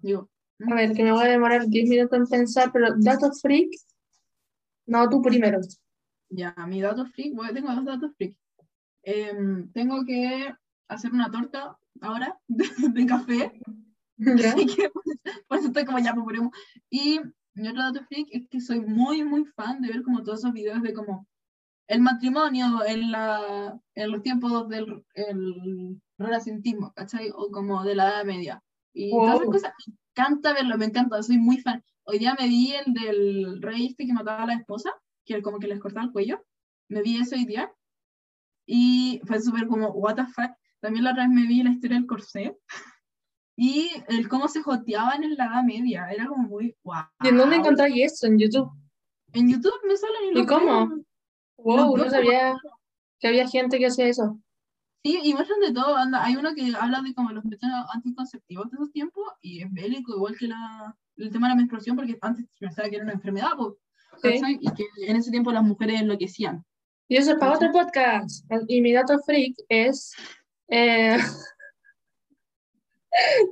[0.00, 0.30] Digo,
[0.68, 3.70] A ver, que me voy a demorar 10 minutos en pensar, pero datos freak.
[4.86, 5.60] No, tú primero.
[6.28, 8.36] ya, mi dato freak, bueno, tengo dos datos freak.
[9.02, 10.52] Em, tengo que
[10.88, 13.60] hacer una torta ahora de, de café.
[14.16, 14.52] ¿Ya?
[14.52, 15.02] Así que por
[15.46, 16.52] por eso estoy como ya, pues ponemos.
[16.90, 17.20] Y
[17.54, 20.52] mi otro dato freak es que soy muy, muy fan de ver como todos esos
[20.52, 21.26] videos de como
[21.86, 27.30] el matrimonio en, la, en los tiempos del el renacentismo, ¿cachai?
[27.34, 28.62] O como de la Edad Media.
[28.92, 29.52] Y todas esas Wow.
[29.52, 31.82] cosas, me encanta verlo, me encanta, soy muy fan.
[32.04, 34.90] Hoy día me vi el del rey este que mataba a la esposa,
[35.24, 36.44] que como que les cortaba el cuello.
[36.88, 37.72] Me vi eso hoy día.
[38.66, 40.50] Y fue súper como, what the fuck.
[40.80, 42.56] También la otra vez me vi la historia del corsé.
[43.62, 46.08] Y el cómo se joteaban en la Edad Media.
[46.10, 47.04] Era como muy guau.
[47.22, 48.26] ¿Y en dónde encontráis eso?
[48.26, 48.70] En YouTube.
[49.34, 50.88] En YouTube me salen y ¿Y cómo?
[51.58, 52.56] Wow, no sabía
[53.18, 54.40] que había gente que hacía eso.
[55.02, 55.96] Sí, y muestran de todo.
[55.96, 59.72] Anda, hay uno que habla de como los métodos anticonceptivos de esos tiempos y es
[59.72, 63.14] bélico, igual que la, el tema de la menstruación, porque antes pensaba que era una
[63.14, 63.74] enfermedad, pues,
[64.22, 64.58] Sí.
[64.60, 66.62] y que en ese tiempo las mujeres enloquecían.
[67.08, 68.44] Y eso es para otro podcast.
[68.68, 70.12] Y mi dato freak es.
[70.68, 71.16] eh,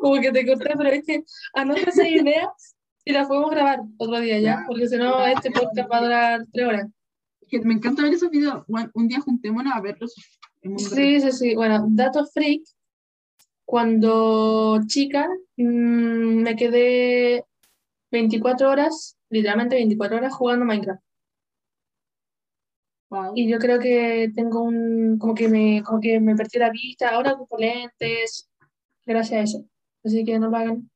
[0.01, 1.25] como que te corté, pero es que
[1.55, 5.91] anota esas ideas y las podemos grabar otro día ya, porque si no, este podcast
[5.91, 6.87] va a durar tres horas.
[7.49, 8.65] Que me encanta ver esos videos.
[8.69, 10.15] Bueno, un día juntémonos a verlos.
[10.63, 11.55] Muy Sí, sí, sí.
[11.55, 12.63] Bueno, dato freak.
[13.65, 17.45] Cuando chica, mm, me quedé
[18.11, 21.03] 24 horas, literalmente 24 horas jugando Minecraft.
[23.11, 23.33] Wow.
[23.35, 27.11] Y yo creo que tengo un, como que me, como que me perdí la vista,
[27.11, 28.49] ahora ocupo lentes,
[29.07, 29.65] gracias a eso.
[30.05, 30.91] Así que no lo hagan.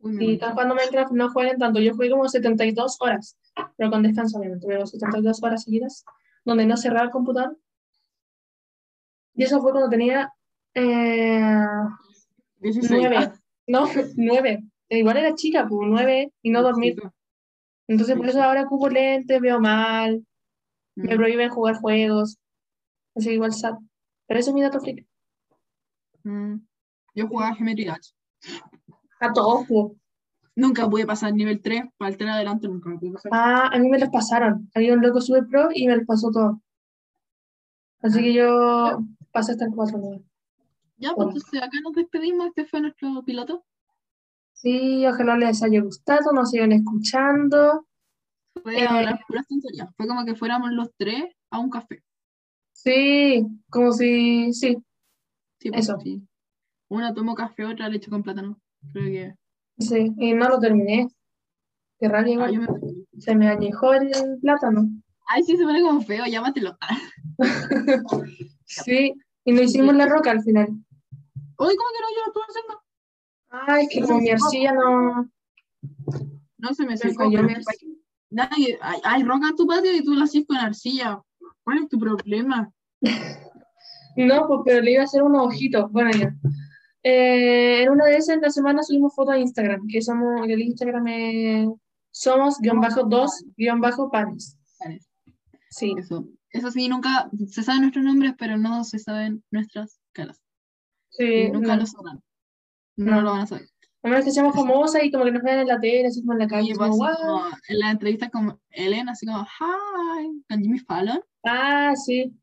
[0.00, 1.80] Uy, me Si están jugando Minecraft, no jueguen tanto.
[1.80, 3.36] Yo jugué como 72 horas,
[3.76, 6.04] pero con descanso, obviamente, pero 72 horas seguidas,
[6.44, 7.56] donde no cerraba el computador.
[9.34, 10.30] Y eso fue cuando tenía
[10.74, 11.40] eh,
[12.60, 12.90] 16.
[13.00, 13.34] nueve, Ah,
[13.66, 13.84] no,
[14.16, 14.64] nueve.
[14.88, 16.96] Igual era chica, pues nueve y no dormir.
[17.88, 20.24] Entonces, por eso ahora ocupo lentes, veo mal,
[20.94, 21.16] me Mm.
[21.16, 22.38] prohíben jugar juegos.
[23.14, 23.74] Así que igual sad.
[24.26, 25.06] Pero ese es mi dato freak.
[26.24, 26.56] Mm.
[27.14, 28.10] Yo jugaba Geometry Dash.
[29.20, 29.92] A todos, pues.
[30.54, 33.32] Nunca pude pasar nivel 3, para el 3 adelante nunca me pude pasar.
[33.34, 34.70] Ah, a mí me los pasaron.
[34.74, 36.60] Había un loco super pro y me los pasó todo.
[38.02, 39.00] Así que yo
[39.32, 40.22] pasé hasta el 4 ¿no?
[40.98, 42.46] Ya, pues entonces acá nos despedimos.
[42.48, 43.64] Este fue nuestro piloto.
[44.52, 47.86] Sí, ojalá les haya gustado, nos sigan escuchando.
[48.62, 49.88] Fue Eh, hablar puras tonterías.
[49.96, 52.02] Fue como que fuéramos los tres a un café.
[52.72, 54.76] Sí, como si, sí,
[55.58, 55.98] Sí, pues, Eso.
[56.00, 56.20] sí.
[56.88, 58.60] Una tomó café, otra leche con plátano.
[58.92, 59.34] Creo que.
[59.78, 61.08] sí, y no lo terminé.
[61.98, 64.10] Qué rabia Ah, me- Se me añejó el
[64.40, 64.88] plátano.
[65.28, 66.76] Ay, sí, se pone como feo, llámatelo.
[68.84, 70.68] Sí, y no hicimos la roca al final.
[71.56, 72.08] Oye, ¿cómo que no?
[72.14, 72.82] Yo lo estuve haciendo.
[73.50, 75.30] Ay, es que como mi arcilla no
[76.58, 77.24] No se me secó.
[77.24, 77.92] falló pero mi es que arcilla.
[78.30, 81.20] Nadie, hay, hay roca en tu patio y tú la haces con arcilla.
[81.64, 82.72] ¿Cuál es tu problema?
[84.16, 85.90] No, pues pero le iba a hacer unos ojitos.
[85.92, 86.34] Bueno, ya.
[87.02, 90.60] Eh, en una de esas, en la semana subimos fotos a Instagram, que somos, el
[90.62, 91.68] Instagram es
[92.10, 94.10] somos guion bajo dos guion bajo.
[94.10, 94.56] Panes.
[95.70, 96.26] Sí, Eso.
[96.52, 100.40] Eso sí, nunca se saben nuestros nombres, pero no se saben nuestras caras.
[101.10, 101.80] sí, Y nunca no.
[101.80, 102.22] lo sabrán.
[102.96, 103.20] No, No.
[103.22, 103.68] lo van a saber.
[104.04, 106.32] A menos que seamos famosas y como que nos vean en la tele, así como
[106.32, 107.16] en la calle, Y como, "Guau".
[107.16, 112.34] como en la entrevista con Ellen, así como, hi, con Jimmy Fallon, Ah, sí,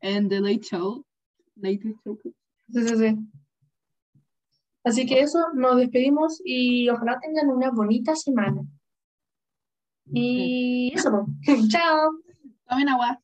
[0.00, 1.04] en The Late Show.
[1.56, 2.18] Late Show.
[2.24, 3.18] sí, sí, sí.
[4.84, 8.60] Así que eso, nos despedimos y ojalá tengan una bonita semana.
[10.12, 11.26] Y eso, pues.
[11.70, 12.10] Chao.
[12.68, 13.20] Tomen agua.